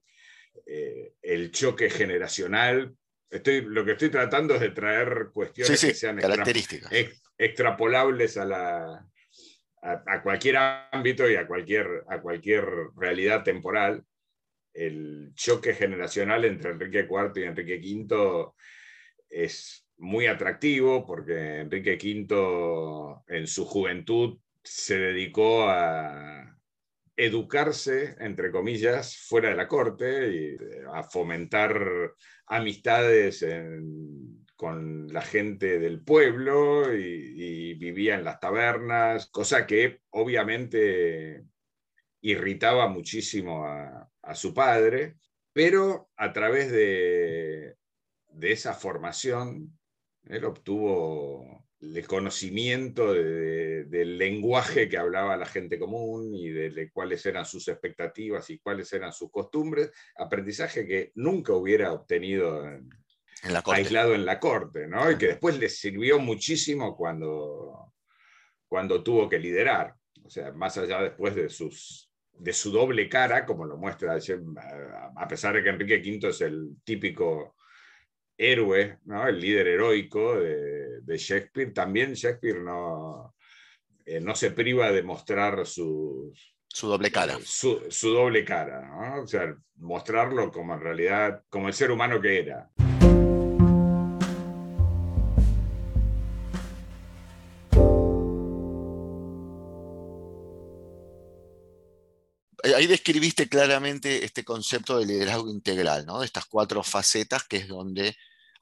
eh, 0.66 1.14
el 1.22 1.50
choque 1.50 1.88
generacional. 1.88 2.94
Estoy, 3.30 3.62
lo 3.62 3.86
que 3.86 3.92
estoy 3.92 4.10
tratando 4.10 4.54
es 4.54 4.60
de 4.60 4.70
traer 4.70 5.30
cuestiones 5.32 5.80
que 5.80 5.94
sean 5.94 6.18
características. 6.18 6.92
extrapolables 7.38 8.36
a, 8.36 8.44
la, 8.44 9.06
a, 9.82 10.22
cualquier 10.22 10.56
ámbito 10.90 11.28
y 11.28 11.36
a 11.36 11.46
cualquier, 11.46 12.04
a 12.08 12.20
cualquier 12.20 12.64
realidad 12.96 13.42
temporal. 13.42 14.04
El 14.72 15.32
choque 15.34 15.74
generacional 15.74 16.44
entre 16.44 16.70
Enrique 16.70 17.06
IV 17.08 17.32
y 17.36 17.44
Enrique 17.44 17.80
V 17.80 18.52
es 19.30 19.86
muy 19.98 20.26
atractivo 20.26 21.04
porque 21.06 21.60
Enrique 21.60 21.98
V 22.00 23.22
en 23.28 23.46
su 23.46 23.64
juventud 23.64 24.38
se 24.62 24.98
dedicó 24.98 25.68
a 25.68 26.56
educarse, 27.16 28.14
entre 28.20 28.52
comillas, 28.52 29.16
fuera 29.16 29.48
de 29.50 29.56
la 29.56 29.66
corte 29.66 30.32
y 30.32 30.56
a 30.92 31.02
fomentar 31.02 32.14
amistades 32.46 33.42
con 34.58 35.06
la 35.12 35.22
gente 35.22 35.78
del 35.78 36.02
pueblo 36.02 36.92
y, 36.92 37.74
vivía 37.74 38.16
en 38.16 38.24
las 38.24 38.40
tabernas, 38.40 39.28
cosa 39.28 39.68
que 39.68 40.00
obviamente 40.10 41.44
irritaba 42.22 42.88
muchísimo 42.88 43.64
a, 43.64 44.34
su 44.34 44.52
padre, 44.52 45.16
pero 45.52 46.10
a 46.16 46.32
través 46.32 46.72
de, 46.72 47.76
de 48.30 48.52
esa 48.52 48.74
formación 48.74 49.78
él 50.24 50.44
obtuvo 50.44 51.64
el 51.80 52.06
conocimiento 52.08 53.14
del 53.14 54.18
lenguaje 54.18 54.88
que 54.88 54.98
hablaba 54.98 55.36
la 55.36 55.46
gente 55.46 55.78
común 55.78 56.34
y 56.34 56.48
de, 56.48 56.90
cuáles 56.90 57.24
eran 57.26 57.44
sus 57.44 57.68
expectativas 57.68 58.50
y 58.50 58.58
cuáles 58.58 58.92
eran 58.92 59.12
sus 59.12 59.30
costumbres, 59.30 59.92
aprendizaje 60.16 60.84
que 60.84 61.12
nunca 61.14 61.52
hubiera 61.52 61.92
obtenido 61.92 62.66
aislado 63.66 64.14
en 64.14 64.24
la 64.24 64.38
corte, 64.38 64.86
¿no? 64.86 65.10
y 65.10 65.16
que 65.16 65.28
después 65.28 65.58
le 65.58 65.68
sirvió 65.68 66.18
muchísimo 66.18 66.96
cuando, 66.96 67.92
cuando 68.66 69.02
tuvo 69.02 69.28
que 69.28 69.38
liderar, 69.38 69.94
o 70.24 70.30
sea, 70.30 70.52
más 70.52 70.76
allá 70.78 71.02
después 71.02 71.34
de 71.34 71.48
sus, 71.48 72.10
de 72.32 72.52
su 72.52 72.70
doble 72.70 73.08
cara, 73.08 73.46
como 73.46 73.64
lo 73.64 73.76
muestra, 73.76 74.18
a 75.16 75.28
pesar 75.28 75.54
de 75.54 75.62
que 75.62 75.68
Enrique 75.68 76.00
V 76.00 76.28
es 76.28 76.40
el 76.40 76.76
típico 76.84 77.56
héroe, 78.36 78.98
¿no? 79.04 79.26
el 79.26 79.40
líder 79.40 79.68
heroico 79.68 80.38
de, 80.38 81.16
Shakespeare, 81.16 81.72
también 81.72 82.14
Shakespeare 82.14 82.60
no, 82.60 83.34
eh, 84.04 84.20
no 84.20 84.34
se 84.34 84.52
priva 84.52 84.92
de 84.92 85.02
mostrar 85.02 85.66
su, 85.66 86.32
su 86.68 86.86
doble 86.86 87.10
cara. 87.10 87.38
Su, 87.42 87.86
su 87.88 88.10
doble 88.10 88.44
cara, 88.44 88.86
¿no? 88.86 89.22
o 89.22 89.26
sea, 89.26 89.56
mostrarlo 89.76 90.52
como 90.52 90.74
en 90.74 90.80
realidad, 90.80 91.42
como 91.48 91.68
el 91.68 91.74
ser 91.74 91.90
humano 91.90 92.20
que 92.20 92.38
era. 92.38 92.70
Ahí 102.78 102.86
describiste 102.86 103.48
claramente 103.48 104.24
este 104.24 104.44
concepto 104.44 104.98
de 104.98 105.06
liderazgo 105.06 105.50
integral, 105.50 106.06
¿no? 106.06 106.20
De 106.20 106.26
estas 106.26 106.46
cuatro 106.46 106.84
facetas 106.84 107.42
que 107.42 107.56
es 107.56 107.66
donde 107.66 108.16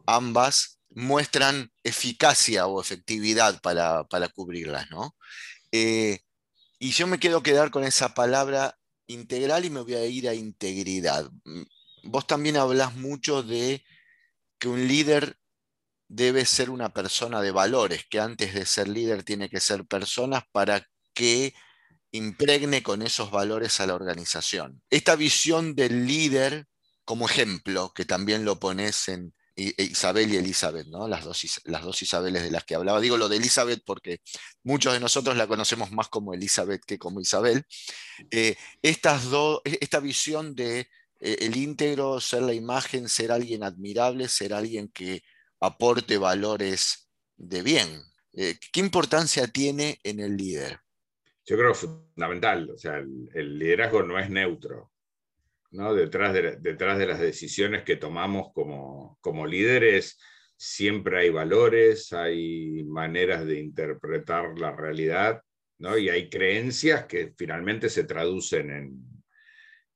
ambas 0.06 0.80
muestran 0.88 1.70
eficacia 1.84 2.66
o 2.66 2.80
efectividad 2.80 3.60
para, 3.60 4.06
cubrirlas, 4.34 4.90
¿no? 4.90 5.14
Eh, 5.70 6.20
y 6.78 6.92
yo 6.92 7.06
me 7.06 7.18
quiero 7.18 7.42
quedar 7.42 7.70
con 7.70 7.84
esa 7.84 8.14
palabra 8.14 8.78
integral 9.06 9.66
y 9.66 9.70
me 9.70 9.82
voy 9.82 9.94
a 9.94 10.06
ir 10.06 10.30
a 10.30 10.34
integridad. 10.34 11.30
Mm, 11.44 11.62
vos 12.04 12.26
también 12.26 12.56
hablas 12.56 12.94
mucho 12.94 13.42
de 13.42 13.84
que 14.58 14.68
un 14.68 14.88
líder 14.88 15.36
debe 16.08 16.46
ser 16.46 16.70
una 16.70 16.88
persona 16.88 17.42
de 17.42 17.50
valores, 17.50 18.06
que 18.08 18.18
antes 18.18 18.54
de 18.54 18.64
ser 18.64 18.88
líder 18.88 19.24
tiene 19.24 19.50
que 19.50 19.60
ser 19.60 19.84
personas 19.84 20.44
para 20.52 20.88
que 21.12 21.52
impregne 22.12 22.82
con 22.82 23.02
esos 23.02 23.30
valores 23.30 23.80
a 23.80 23.86
la 23.86 23.94
organización. 23.94 24.82
Esta 24.90 25.16
visión 25.16 25.74
del 25.74 26.06
líder 26.06 26.66
como 27.06 27.26
ejemplo, 27.26 27.92
que 27.94 28.04
también 28.04 28.44
lo 28.44 28.58
pones 28.58 29.08
en 29.08 29.32
Isabel 29.54 30.34
y 30.34 30.36
Elizabeth, 30.36 30.88
¿no? 30.88 31.08
las, 31.08 31.24
dos, 31.24 31.62
las 31.64 31.82
dos 31.82 32.02
Isabeles 32.02 32.42
de 32.42 32.50
las 32.50 32.64
que 32.64 32.74
hablaba. 32.74 33.00
Digo 33.00 33.16
lo 33.16 33.28
de 33.28 33.36
Elizabeth 33.36 33.82
porque 33.86 34.20
muchos 34.64 34.92
de 34.92 35.00
nosotros 35.00 35.36
la 35.36 35.46
conocemos 35.46 35.92
más 35.92 36.08
como 36.08 36.34
Elizabeth 36.34 36.84
que 36.84 36.98
como 36.98 37.20
Isabel. 37.20 37.64
Eh, 38.30 38.56
estas 38.82 39.22
e, 39.64 39.78
esta 39.80 40.00
visión 40.00 40.54
de 40.54 40.80
eh, 41.20 41.36
el 41.40 41.56
íntegro, 41.56 42.20
ser 42.20 42.42
la 42.42 42.52
imagen, 42.52 43.08
ser 43.08 43.32
alguien 43.32 43.62
admirable, 43.62 44.28
ser 44.28 44.52
alguien 44.52 44.88
que 44.88 45.22
aporte 45.60 46.18
valores 46.18 47.08
de 47.36 47.62
bien. 47.62 48.02
Eh, 48.34 48.58
¿Qué 48.72 48.80
importancia 48.80 49.46
tiene 49.46 50.00
en 50.02 50.20
el 50.20 50.36
líder? 50.36 50.80
Yo 51.46 51.56
creo 51.56 51.74
fundamental. 51.74 52.70
O 52.70 52.76
sea, 52.76 52.98
el, 52.98 53.58
liderazgo 53.58 54.02
no 54.02 54.18
es 54.18 54.28
neutro. 54.28 54.90
¿no? 55.70 55.94
Detrás, 55.94 56.34
de, 56.34 56.56
detrás 56.56 56.98
de 56.98 57.06
las 57.06 57.20
decisiones 57.20 57.84
que 57.84 57.96
tomamos 57.96 58.52
como, 58.52 59.18
como 59.20 59.46
líderes, 59.46 60.18
siempre 60.56 61.20
hay 61.20 61.30
valores, 61.30 62.12
hay 62.12 62.84
maneras 62.84 63.46
de 63.46 63.60
interpretar 63.60 64.58
la 64.58 64.74
realidad, 64.74 65.42
¿no? 65.78 65.96
y 65.98 66.08
hay 66.08 66.30
creencias 66.30 67.04
que 67.06 67.34
finalmente 67.36 67.90
se 67.90 68.04
traducen 68.04 68.70
en, 68.70 69.16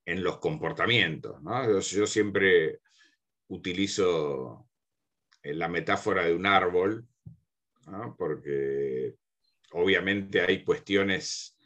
en 0.04 0.22
los 0.22 0.38
comportamientos. 0.38 1.42
¿no? 1.42 1.80
Yo, 1.80 2.06
siempre 2.06 2.80
utilizo 3.48 4.68
la 5.42 5.68
metáfora 5.68 6.24
de 6.24 6.34
un 6.34 6.46
árbol, 6.46 7.06
porque 8.16 9.16
obviamente 9.72 10.40
hay 10.40 10.64
cuestiones 10.64 11.56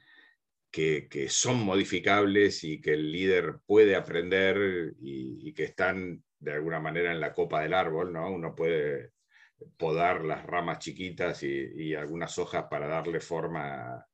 que, 0.70 1.28
son 1.28 1.64
modificables 1.64 2.64
y 2.64 2.80
que 2.80 2.94
el 2.94 3.12
líder 3.12 3.56
puede 3.64 3.94
aprender 3.94 4.94
y, 5.00 5.52
que 5.54 5.64
están 5.64 6.22
de 6.38 6.52
alguna 6.52 6.80
manera 6.80 7.12
en 7.12 7.20
la 7.20 7.32
copa 7.32 7.62
del 7.62 7.74
árbol, 7.74 8.12
¿no? 8.12 8.30
Uno 8.30 8.54
puede 8.54 9.12
podar 9.76 10.24
las 10.24 10.44
ramas 10.44 10.80
chiquitas 10.80 11.42
y, 11.44 11.94
algunas 11.94 12.36
hojas 12.38 12.66
para 12.68 12.88
darle 12.88 13.20
forma. 13.20 14.04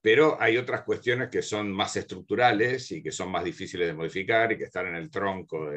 Pero 0.00 0.40
hay 0.40 0.56
otras 0.56 0.82
cuestiones 0.82 1.28
que 1.28 1.42
son 1.42 1.72
más 1.72 1.96
estructurales 1.96 2.90
y 2.92 3.02
que 3.02 3.12
son 3.12 3.30
más 3.30 3.44
difíciles 3.44 3.88
de 3.88 3.94
modificar 3.94 4.52
y 4.52 4.58
que 4.58 4.64
están 4.64 4.86
en 4.86 4.96
el 4.96 5.10
tronco 5.10 5.68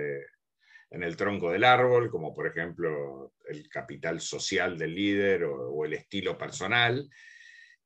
en 0.95 1.03
el 1.03 1.17
tronco 1.17 1.51
del 1.51 1.65
árbol, 1.65 2.09
como 2.09 2.33
por 2.33 2.47
ejemplo 2.47 3.33
el 3.49 3.67
capital 3.67 4.21
social 4.21 4.77
del 4.77 4.95
líder 4.95 5.43
o, 5.43 5.83
el 5.83 5.93
estilo 5.93 6.37
personal. 6.37 7.09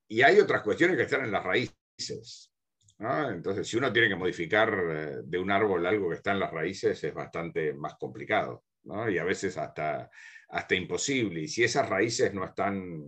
Y 0.08 0.22
hay 0.22 0.40
otras 0.40 0.62
cuestiones 0.62 0.96
que 0.96 1.04
están 1.04 1.26
en 1.26 1.32
las 1.32 1.44
raíces. 1.44 2.54
Entonces, 3.00 3.68
si 3.68 3.78
uno 3.78 3.92
tiene 3.92 4.10
que 4.10 4.16
modificar 4.16 4.70
eh, 4.92 5.16
de 5.24 5.40
un 5.40 5.50
árbol 5.50 5.86
algo 5.86 6.10
que 6.10 6.18
está 6.18 6.34
en 6.34 6.40
las 6.40 6.52
raíces, 6.52 7.04
es 7.04 7.14
bastante 7.14 7.74
más 7.74 7.96
complicado. 7.96 8.66
Y 9.10 9.18
a 9.18 9.24
veces 9.24 9.58
hasta, 9.58 10.10
hasta 10.50 10.76
imposible. 10.76 11.42
Y 11.42 11.48
si 11.48 11.64
esas 11.64 11.90
raíces 11.90 12.34
no 12.34 12.46
están, 12.46 13.02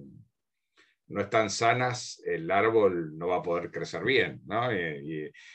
no 1.07 1.21
están 1.21 1.49
sanas, 1.49 2.21
el 2.25 2.49
árbol 2.49 3.17
no 3.17 3.27
va 3.27 3.37
a 3.37 3.43
poder 3.43 3.69
crecer 3.69 4.03
bien. 4.03 4.41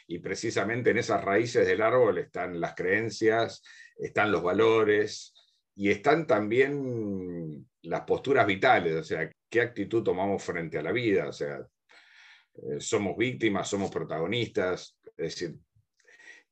y, 0.07 0.19
precisamente 0.19 0.91
en 0.91 0.99
esas 0.99 1.25
raíces 1.25 1.67
del 1.67 1.83
árbol 1.83 2.19
están 2.19 2.61
las 2.61 2.75
creencias, 2.75 3.63
están 3.99 4.31
los 4.31 4.43
valores, 4.43 5.35
y 5.77 5.91
están 5.91 6.27
también 6.27 7.69
las 7.83 8.01
posturas 8.03 8.47
vitales, 8.47 8.95
o 8.95 9.05
sea, 9.05 9.31
qué 9.49 9.61
actitud 9.61 10.03
tomamos 10.03 10.43
frente 10.43 10.79
a 10.79 10.83
la 10.83 10.91
vida, 10.91 11.29
o 11.29 11.33
sea, 11.33 11.59
eh, 12.55 12.81
somos 12.81 13.17
víctimas, 13.17 13.69
somos 13.69 13.91
protagonistas, 13.91 14.99
es 15.17 15.35
decir, 15.35 15.55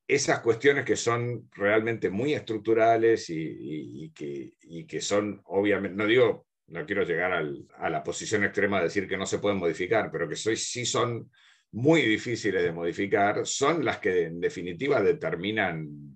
esas 0.06 0.40
cuestiones 0.40 0.84
que 0.84 0.96
son 0.96 1.48
realmente 1.52 2.10
muy 2.10 2.34
estructurales 2.34 3.30
y, 3.30 4.12
que, 4.14 5.00
son, 5.00 5.40
obviamente, 5.46 5.96
no 5.96 6.06
digo, 6.06 6.46
no 6.66 6.84
quiero 6.84 7.04
llegar 7.04 7.32
a 7.32 7.90
la 7.90 8.02
posición 8.02 8.44
extrema 8.44 8.78
de 8.78 8.84
decir 8.84 9.08
que 9.08 9.16
no 9.16 9.24
se 9.24 9.38
pueden 9.38 9.58
modificar, 9.58 10.10
pero 10.12 10.28
que 10.28 10.36
sí 10.36 10.84
son 10.84 11.30
muy 11.72 12.02
difíciles 12.02 12.62
de 12.62 12.72
modificar, 12.72 13.46
son 13.46 13.82
las 13.82 13.98
que 13.98 14.24
en 14.24 14.40
definitiva 14.40 15.00
determinan 15.00 16.14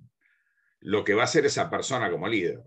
lo 0.81 1.05
que 1.05 1.15
va 1.15 1.25
a 1.25 1.29
ser 1.29 1.47
esa 1.47 1.69
persona 1.69 2.11
como 2.11 2.29
líder. 2.29 2.63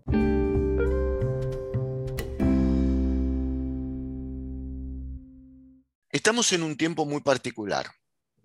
Estamos 6.10 6.52
en 6.52 6.62
un 6.62 6.76
tiempo 6.76 7.06
muy 7.06 7.22
particular. 7.22 7.86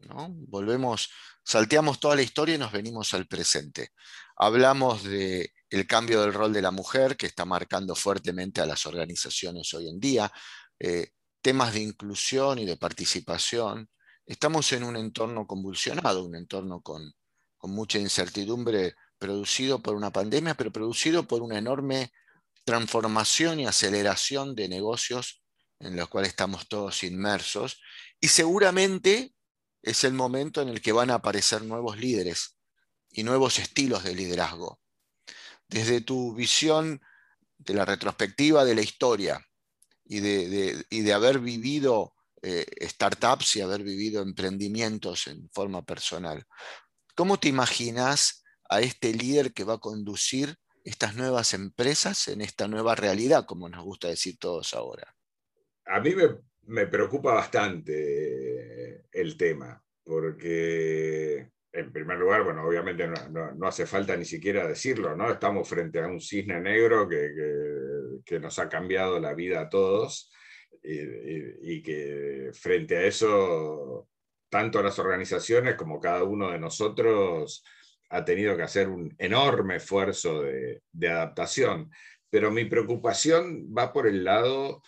¿no? 0.08 0.30
Volvemos, 0.48 1.10
salteamos 1.44 2.00
toda 2.00 2.16
la 2.16 2.22
historia 2.22 2.56
y 2.56 2.58
nos 2.58 2.72
venimos 2.72 3.14
al 3.14 3.28
presente. 3.28 3.90
Hablamos 4.38 5.04
del 5.04 5.50
el 5.70 5.86
cambio 5.86 6.22
del 6.22 6.34
rol 6.34 6.54
de 6.54 6.62
la 6.62 6.72
mujer 6.72 7.18
que 7.18 7.26
está 7.26 7.44
marcando 7.44 7.94
fuertemente 7.94 8.62
a 8.62 8.66
las 8.66 8.86
organizaciones 8.86 9.74
hoy 9.74 9.90
en 9.90 10.00
día, 10.00 10.32
eh, 10.80 11.10
temas 11.42 11.74
de 11.74 11.82
inclusión 11.82 12.60
y 12.60 12.66
de 12.66 12.78
participación. 12.78 13.90
Estamos 14.26 14.72
en 14.72 14.84
un 14.84 14.96
entorno 14.96 15.46
convulsionado, 15.46 16.24
un 16.24 16.36
entorno 16.36 16.82
con, 16.82 17.12
con 17.58 17.72
mucha 17.72 18.00
incertidumbre 18.00 18.96
producido 19.18 19.80
por 19.80 19.96
una 19.96 20.12
pandemia, 20.12 20.56
pero 20.56 20.72
producido 20.72 21.28
por 21.28 21.42
una 21.42 21.58
enorme 21.58 22.12
transformación 22.64 23.60
y 23.60 23.66
aceleración 23.66 24.56
de 24.56 24.68
negocios 24.68 25.42
en 25.80 25.96
los 25.96 26.10
cuales 26.10 26.30
estamos 26.30 26.68
todos 26.68 27.04
inmersos, 27.04 27.82
y 28.20 28.30
seguramente 28.30 29.34
es 29.82 30.04
el 30.04 30.14
momento 30.14 30.62
en 30.62 30.70
el 30.70 30.82
que 30.82 30.92
van 30.92 31.12
a 31.12 31.16
aparecer 31.16 31.62
nuevos 31.64 31.98
líderes 31.98 32.58
y 33.12 33.24
nuevos 33.24 33.60
estilos 33.60 34.04
de 34.04 34.16
liderazgo. 34.16 34.80
Desde 35.68 36.02
tu 36.02 36.34
visión 36.34 37.02
de 37.58 37.74
la 37.74 37.86
retrospectiva 37.86 38.66
de 38.66 38.76
la 38.76 38.82
historia 38.82 39.46
y 40.06 40.20
de, 40.20 41.14
haber 41.14 41.40
vivido 41.40 42.14
eh, 42.42 42.66
startups 42.88 43.58
y 43.58 43.62
haber 43.62 43.84
vivido 43.84 44.22
emprendimientos 44.22 45.28
en 45.28 45.50
forma 45.52 45.86
personal, 45.86 46.46
¿cómo 47.16 47.40
te 47.40 47.50
imaginas 47.50 48.44
a 48.70 48.82
este 48.82 49.14
líder 49.14 49.54
que 49.54 49.64
va 49.64 49.76
a 49.76 49.80
conducir 49.80 50.56
estas 50.84 51.16
nuevas 51.16 51.54
empresas 51.54 52.28
en 52.28 52.42
esta 52.42 52.68
nueva 52.68 52.96
realidad, 52.96 53.46
como 53.46 53.70
nos 53.70 53.84
gusta 53.84 54.08
decir 54.08 54.38
todos 54.40 54.74
ahora? 54.74 55.18
a 55.88 56.00
mí 56.00 56.14
me, 56.68 56.88
preocupa 56.88 57.34
bastante 57.34 59.06
el 59.12 59.38
tema, 59.38 59.82
porque 60.04 61.50
en 61.72 61.94
primer 61.94 62.18
lugar, 62.18 62.44
bueno, 62.44 62.66
obviamente 62.66 63.08
no, 63.08 63.68
hace 63.68 63.86
falta 63.86 64.16
ni 64.18 64.26
siquiera 64.26 64.68
decirlo, 64.68 65.16
¿no? 65.16 65.32
Estamos 65.32 65.68
frente 65.68 66.00
a 66.00 66.08
un 66.08 66.20
cisne 66.20 66.60
negro 66.60 67.08
que, 67.08 67.32
que, 68.26 68.40
nos 68.40 68.60
ha 68.60 68.68
cambiado 68.68 69.20
la 69.20 69.34
vida 69.34 69.62
a 69.62 69.70
todos 69.70 70.32
y, 70.84 71.76
y, 71.76 71.82
que 71.82 72.50
frente 72.54 72.98
a 72.98 73.04
eso, 73.04 74.10
tanto 74.50 74.82
las 74.82 75.00
organizaciones 75.00 75.76
como 75.76 76.00
cada 76.00 76.24
uno 76.24 76.52
de 76.52 76.60
nosotros 76.60 77.64
ha 78.10 78.26
tenido 78.26 78.56
que 78.56 78.64
hacer 78.64 78.88
un 78.88 79.14
enorme 79.18 79.78
esfuerzo 79.78 80.42
de, 80.42 80.82
adaptación. 81.10 81.92
Pero 82.30 82.52
mi 82.52 82.66
preocupación 82.66 83.74
va 83.76 83.94
por 83.94 84.08
el 84.08 84.24
lado 84.24 84.82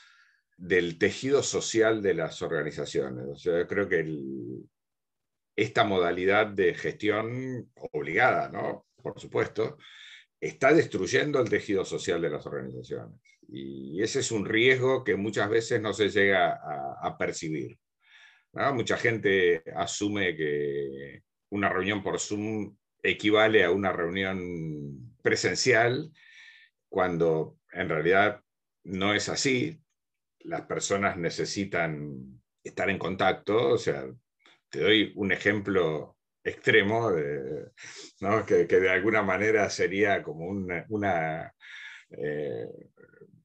del 0.57 0.97
tejido 0.97 1.41
social 1.43 2.01
de 2.01 2.13
las 2.13 2.41
organizaciones. 2.41 3.41
Yo 3.41 3.65
creo 3.67 3.87
que 3.87 4.05
esta 5.55 5.83
modalidad 5.83 6.47
de 6.47 6.73
gestión 6.73 7.71
obligada, 7.91 8.49
¿no? 8.49 8.85
Por 9.01 9.19
supuesto, 9.19 9.77
está 10.39 10.73
destruyendo 10.73 11.41
el 11.41 11.49
tejido 11.49 11.83
social 11.85 12.21
de 12.21 12.29
las 12.29 12.45
organizaciones. 12.45 13.19
Y 13.47 14.01
ese 14.01 14.19
es 14.19 14.31
un 14.31 14.45
riesgo 14.45 15.03
que 15.03 15.15
muchas 15.15 15.49
veces 15.49 15.81
no 15.81 15.93
se 15.93 16.09
llega 16.09 16.59
a, 17.01 17.17
percibir. 17.17 17.77
Mucha 18.73 18.97
gente 18.97 19.63
asume 19.75 20.35
que 20.35 21.23
una 21.49 21.69
reunión 21.69 22.03
por 22.03 22.19
Zoom 22.19 22.75
equivale 23.03 23.63
a 23.63 23.71
una 23.71 23.91
reunión 23.91 25.15
presencial, 25.21 26.11
cuando 26.89 27.57
en 27.71 27.89
realidad 27.89 28.41
no 28.83 29.13
es 29.13 29.29
así. 29.29 29.81
Las 30.39 30.61
personas 30.61 31.17
necesitan 31.17 32.41
estar 32.63 32.89
en 32.89 32.97
contacto, 32.97 33.69
o 33.69 33.77
sea, 33.77 34.05
te 34.69 34.79
doy 34.79 35.13
un 35.15 35.31
ejemplo 35.31 36.17
extremo, 36.43 37.11
que, 38.45 38.65
de 38.65 38.89
alguna 38.89 39.21
manera 39.21 39.69
sería 39.69 40.23
como 40.23 40.47
una, 40.47 41.53
eh, 42.09 42.67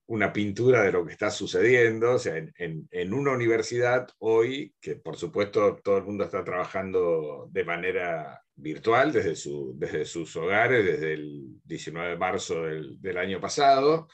una, 0.06 0.32
pintura 0.32 0.82
de 0.82 0.92
lo 0.92 1.04
que 1.04 1.12
está 1.12 1.30
sucediendo. 1.30 2.12
O 2.12 2.18
sea, 2.18 2.36
en, 2.36 3.14
una 3.14 3.32
universidad 3.32 4.08
hoy, 4.18 4.74
que 4.80 4.96
por 4.96 5.16
supuesto 5.16 5.76
todo 5.82 5.98
el 5.98 6.04
mundo 6.04 6.24
está 6.24 6.44
trabajando 6.44 7.48
de 7.50 7.64
manera 7.64 8.43
virtual 8.56 9.12
desde, 9.12 9.36
su, 9.36 9.74
desde 9.76 10.04
sus 10.04 10.34
hogares, 10.36 10.84
desde 10.84 11.14
el 11.14 11.60
19 11.64 12.10
de 12.10 12.16
marzo 12.16 12.62
del, 12.62 13.00
del 13.00 13.18
año 13.18 13.40
pasado, 13.40 14.08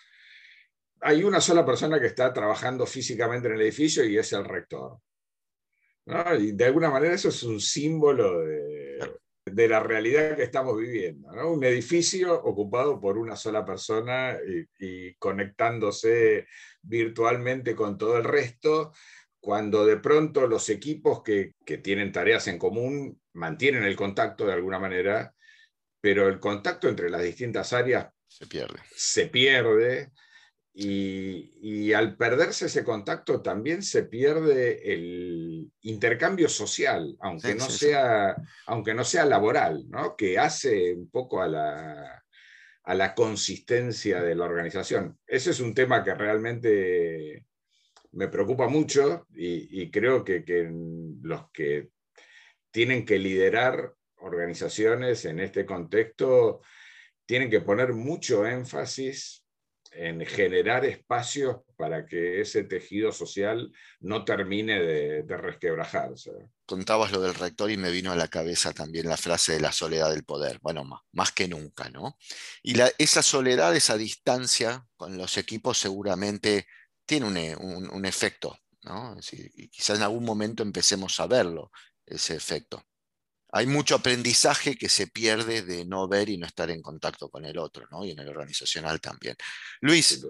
hay 1.00 1.24
una 1.24 1.40
sola 1.40 1.64
persona 1.64 1.98
que 1.98 2.06
está 2.06 2.32
trabajando 2.32 2.86
físicamente 2.86 3.48
en 3.48 3.54
el 3.54 3.62
edificio 3.62 4.04
y 4.04 4.18
es 4.18 4.32
el 4.32 4.44
rector. 4.44 4.98
Y 6.38 6.52
de 6.52 6.64
alguna 6.64 6.90
manera 6.90 7.14
eso 7.14 7.28
es 7.28 7.42
un 7.42 7.60
símbolo 7.60 8.40
de, 8.40 9.68
la 9.68 9.80
realidad 9.80 10.36
que 10.36 10.42
estamos 10.42 10.76
viviendo. 10.76 11.28
Un 11.48 11.62
edificio 11.64 12.34
ocupado 12.42 13.00
por 13.00 13.16
una 13.16 13.36
sola 13.36 13.64
persona 13.64 14.36
y, 14.78 15.14
conectándose 15.14 16.46
virtualmente 16.82 17.74
con 17.74 17.96
todo 17.96 18.16
el 18.16 18.24
resto, 18.24 18.92
cuando 19.40 19.86
de 19.86 19.96
pronto 19.96 20.46
los 20.46 20.68
equipos 20.68 21.22
que, 21.22 21.52
que 21.64 21.78
tienen 21.78 22.12
tareas 22.12 22.46
en 22.48 22.58
común 22.58 23.20
mantienen 23.32 23.84
el 23.84 23.96
contacto 23.96 24.46
de 24.46 24.52
alguna 24.52 24.78
manera, 24.78 25.34
pero 26.00 26.28
el 26.28 26.38
contacto 26.38 26.88
entre 26.88 27.10
las 27.10 27.22
distintas 27.22 27.72
áreas 27.72 28.08
se 28.30 28.46
pierde. 28.46 28.78
Se 28.94 29.26
pierde 29.26 30.12
y, 30.72 31.92
al 31.92 32.16
perderse 32.16 32.66
ese 32.66 32.84
contacto 32.84 33.42
también 33.42 33.82
se 33.82 34.04
pierde 34.04 34.92
el 34.94 35.70
intercambio 35.82 36.48
social, 36.48 37.16
aunque, 37.20 37.54
no, 37.54 37.68
sea, 37.68 38.36
aunque 38.66 38.94
no 38.94 39.04
sea 39.04 39.24
laboral, 39.24 39.84
que 40.16 40.38
hace 40.38 40.94
un 40.94 41.10
poco 41.10 41.42
a 41.42 41.48
la, 41.48 42.24
a 42.84 42.94
la 42.94 43.14
consistencia 43.14 44.22
de 44.22 44.34
la 44.36 44.44
organización. 44.44 45.18
Ese 45.26 45.50
es 45.50 45.60
un 45.60 45.74
tema 45.74 46.04
que 46.04 46.14
realmente 46.14 47.44
me 48.12 48.28
preocupa 48.28 48.68
mucho 48.68 49.26
y, 49.34 49.90
creo 49.90 50.24
que, 50.24 50.42
los 51.22 51.50
que 51.52 51.90
tienen 52.70 53.04
que 53.04 53.18
liderar 53.18 53.94
organizaciones 54.16 55.24
en 55.24 55.40
este 55.40 55.64
contexto 55.64 56.60
tienen 57.26 57.50
que 57.50 57.60
poner 57.60 57.92
mucho 57.92 58.46
énfasis 58.46 59.44
en 59.92 60.24
generar 60.24 60.84
espacios 60.84 61.56
para 61.76 62.06
que 62.06 62.40
ese 62.40 62.64
tejido 62.64 63.10
social 63.10 63.72
no 64.00 64.24
termine 64.24 64.80
de, 64.80 65.36
resquebrajarse. 65.36 66.30
Contabas 66.64 67.10
lo 67.10 67.20
del 67.20 67.34
rector 67.34 67.70
y 67.70 67.76
me 67.76 67.90
vino 67.90 68.12
a 68.12 68.16
la 68.16 68.28
cabeza 68.28 68.72
también 68.72 69.08
la 69.08 69.16
frase 69.16 69.54
de 69.54 69.60
la 69.60 69.72
soledad 69.72 70.10
del 70.10 70.22
poder, 70.22 70.58
bueno, 70.62 70.84
más, 71.12 71.32
que 71.32 71.48
nunca, 71.48 71.90
¿no? 71.90 72.16
Y 72.62 72.74
esa 72.98 73.22
soledad, 73.22 73.74
esa 73.74 73.96
distancia 73.96 74.86
con 74.96 75.16
los 75.16 75.36
equipos 75.38 75.78
seguramente 75.78 76.66
tiene 77.18 77.56
un, 77.56 78.04
efecto, 78.06 78.56
¿no? 78.82 79.16
y 79.32 79.68
quizás 79.68 79.98
en 79.98 80.04
algún 80.04 80.24
momento 80.24 80.62
empecemos 80.62 81.18
a 81.18 81.26
verlo, 81.26 81.72
ese 82.06 82.36
efecto 82.36 82.84
hay 83.52 83.66
mucho 83.66 83.96
aprendizaje 83.96 84.76
que 84.76 84.88
se 84.88 85.06
pierde 85.06 85.62
de 85.62 85.84
no 85.84 86.08
ver 86.08 86.28
y 86.28 86.38
no 86.38 86.46
estar 86.46 86.70
en 86.70 86.82
contacto 86.82 87.28
con 87.28 87.44
el 87.44 87.58
otro, 87.58 87.86
¿no? 87.90 88.04
Y 88.04 88.12
en 88.12 88.20
el 88.20 88.28
organizacional 88.28 89.00
también. 89.00 89.36
Luis, 89.80 90.24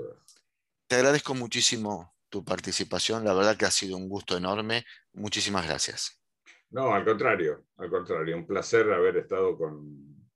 te 0.87 0.97
agradezco 0.97 1.35
muchísimo 1.35 2.15
tu 2.29 2.45
participación, 2.45 3.25
la 3.25 3.35
verdad 3.35 3.57
que 3.57 3.67
ha 3.67 3.71
sido 3.71 3.97
un 3.97 4.09
gusto 4.09 4.37
enorme. 4.37 4.87
Muchísimas 5.13 5.67
gracias. 5.67 6.23
No, 6.71 6.95
al 6.95 7.05
contrario, 7.05 7.67
al 7.77 7.91
contrario, 7.91 8.37
un 8.37 8.47
placer 8.47 8.91
haber 8.93 9.17
estado 9.17 9.59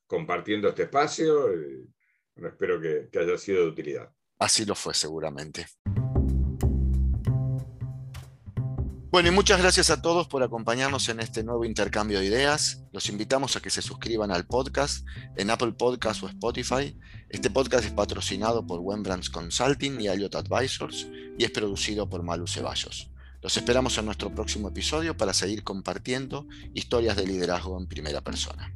compartiendo 0.07 0.68
este 0.68 0.83
espacio 0.83 1.54
y 1.54 1.88
espero 2.44 2.80
que 2.80 3.18
haya 3.18 3.38
sido 3.38 3.62
de 3.62 3.68
utilidad. 3.68 4.12
Así 4.38 4.64
lo 4.64 4.74
fue 4.74 4.92
seguramente. 4.92 5.66
Bueno, 9.14 9.29
y 9.29 9.31
muchas 9.31 9.61
gracias 9.61 9.90
a 9.90 10.03
todos 10.03 10.27
por 10.27 10.42
acompañarnos 10.42 11.09
en 11.09 11.20
este 11.20 11.44
nuevo 11.44 11.64
intercambio 11.64 12.18
de 12.18 12.27
ideas. 12.27 12.83
Los 12.90 13.09
invitamos 13.09 13.55
a 13.55 13.61
que 13.61 13.70
se 13.70 13.81
suscriban 13.81 14.33
al 14.33 14.44
podcast 14.44 15.07
en 15.37 15.50
Apple 15.50 15.74
Podcasts 15.74 16.24
o 16.24 16.27
Spotify. 16.27 16.98
Este 17.29 17.48
podcast 17.48 17.85
es 17.85 17.92
patrocinado 17.92 18.66
por 18.66 18.81
Wembrands 18.81 19.31
Consulting 19.31 20.00
y 20.00 20.09
Elliott 20.09 20.35
Advisors 20.35 21.07
y 21.38 21.44
es 21.44 21.53
producido 21.53 22.11
por 22.11 22.24
Malu 22.24 22.48
Ceballos. 22.48 23.09
Los 23.40 23.57
esperamos 23.57 23.96
en 23.98 24.07
nuestro 24.07 24.35
próximo 24.35 24.70
episodio 24.70 25.16
para 25.16 25.33
seguir 25.33 25.62
compartiendo 25.62 26.48
historias 26.74 27.16
de 27.16 27.29
liderazgo 27.29 27.79
en 27.79 27.87
primera 27.87 28.20
persona. 28.20 28.74